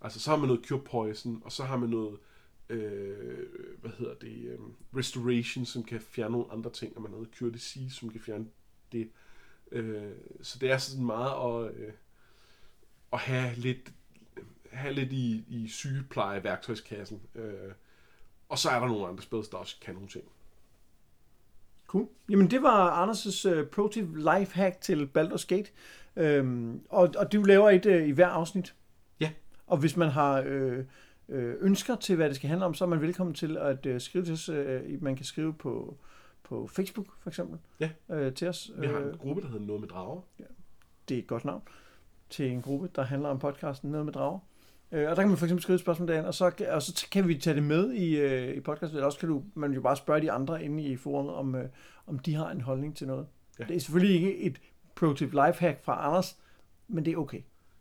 [0.00, 2.18] Altså, så har man noget Cure Poison, og så har man noget,
[2.70, 3.48] øh,
[3.80, 7.52] hvad hedder det, øhm, Restoration, som kan fjerne nogle andre ting, og man noget Cure
[7.52, 8.46] Disease, som kan fjerne
[8.92, 9.10] det.
[9.72, 10.12] Øh,
[10.42, 11.92] så det er sådan meget at, øh,
[13.12, 13.92] at have lidt
[14.72, 17.20] have lidt i, i sygepleje værktøjskassen.
[17.34, 17.72] Øh,
[18.48, 20.24] og så er der nogle andre spil, der også kan nogle ting.
[21.86, 22.08] Cool.
[22.28, 25.70] Jamen, det var Anders' uh, pro-tip lifehack til Baldur's Gate.
[26.16, 28.74] Øhm, og, og du laver et uh, i hver afsnit.
[29.20, 29.30] Ja.
[29.66, 30.84] Og hvis man har øh, øh,
[31.60, 34.24] ønsker til, hvad det skal handle om, så er man velkommen til at øh, skrive
[34.24, 34.48] til os.
[34.48, 35.96] Øh, man kan skrive på,
[36.42, 37.90] på Facebook, for eksempel, Ja.
[38.10, 38.70] øh, til os.
[38.78, 40.20] Vi har Øh, en gruppe, der hedder Noget med Drager.
[41.08, 41.62] det er et godt navn
[42.30, 44.38] til en gruppe, der handler om podcasten Noget med Drager.
[44.92, 47.06] Øh, og der kan man for eksempel skrive et spørgsmål derinde, og så, og så
[47.12, 49.80] kan vi tage det med i, øh, i podcasten, eller også kan du, man jo
[49.80, 51.68] bare spørge de andre inde i forumet, om, øh,
[52.06, 53.26] om de har en holdning til noget.
[53.58, 53.64] Ja.
[53.64, 53.68] Ja.
[53.68, 54.60] Det er selvfølgelig ikke et
[54.94, 56.38] pro-tip lifehack fra Anders,
[56.88, 57.40] men det er okay.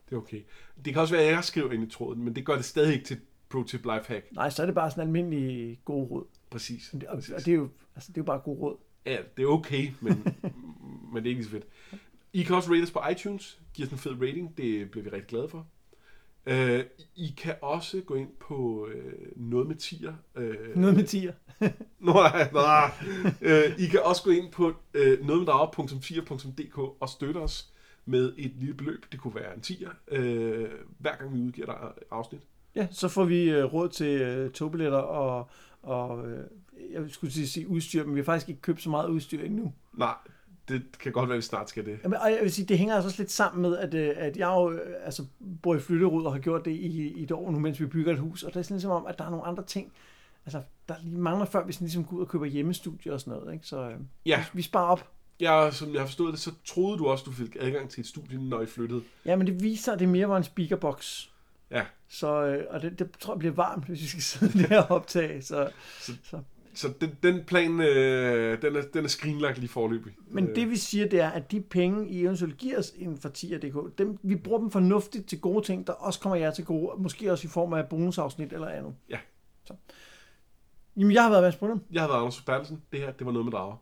[0.09, 0.41] Det er okay.
[0.85, 2.93] Det kan også være, at jeg skriver ind i tråden, men det gør det stadig
[2.93, 3.19] ikke til
[3.49, 4.25] et pro-tip lifehack.
[4.31, 6.25] Nej, så er det bare sådan en almindelig god råd.
[6.49, 6.93] Præcis.
[6.93, 7.33] Og, Præcis.
[7.33, 8.77] og det, er jo, altså, det er jo bare god råd.
[9.05, 10.25] Ja, det er okay, men,
[11.13, 11.65] men det er ikke så fedt.
[12.33, 13.59] I kan også rate os på iTunes.
[13.73, 14.57] Giv os en fed rating.
[14.57, 15.67] Det bliver vi rigtig glade for.
[16.45, 16.79] Uh,
[17.15, 20.13] I kan også gå ind på uh, noget med tier.
[20.35, 21.33] Uh, Noget med tier.
[21.99, 22.91] Nå, nej, nej.
[23.41, 27.73] uh, I kan også gå ind på uh, nogetmeddrager.4.dk og støtte os
[28.05, 29.05] med et lille beløb.
[29.11, 32.41] Det kunne være en 10'er, øh, hver gang vi udgiver der afsnit.
[32.75, 35.49] Ja, så får vi øh, råd til øh, togbilletter og,
[35.83, 36.43] og øh,
[36.93, 39.73] jeg skulle at sige udstyr, men vi har faktisk ikke købt så meget udstyr endnu.
[39.93, 40.13] Nej,
[40.67, 41.99] det kan godt være, at vi snart skal det.
[42.03, 44.37] Jamen, og jeg vil sige, det hænger altså også lidt sammen med, at, øh, at
[44.37, 45.25] jeg jo øh, altså,
[45.61, 48.13] bor i flytterud og har gjort det i, i et år nu, mens vi bygger
[48.13, 49.91] et hus, og det er sådan ligesom om, at der er nogle andre ting,
[50.45, 53.39] altså der lige mangler før, vi sådan ligesom går ud og køber hjemmestudie og sådan
[53.39, 53.67] noget, ikke?
[53.67, 53.95] så øh,
[54.25, 54.37] Ja.
[54.39, 55.11] vi, vi sparer op.
[55.39, 58.07] Ja, som jeg har forstået det, så troede du også, du fik adgang til et
[58.07, 59.01] studie, når I flyttede.
[59.25, 61.27] Ja, men det viser, at det mere var en speakerbox.
[61.71, 64.81] Ja, Så, øh, og det, det tror jeg bliver varmt, hvis vi skal sidde der
[64.83, 65.41] og optage.
[65.41, 66.39] Så, Så- så.
[66.73, 70.13] så den, den plan, øh, den, er, den er skrinlagt lige forløbig.
[70.27, 73.17] Men Øh, det vi siger, det er, at de penge, I eventuelt giver os inden
[73.17, 76.65] for 10.dk, dem, vi bruger dem fornuftigt til gode ting, der også kommer jer til
[76.65, 78.93] gode, måske også i form af bonusafsnit eller andet.
[79.09, 79.17] Ja.
[79.65, 79.73] Så.
[80.97, 81.81] Jamen, jeg har været Mads Brunham.
[81.91, 82.81] Jeg har været Anders Bertelsen.
[82.91, 83.75] Det her, det var noget med drager.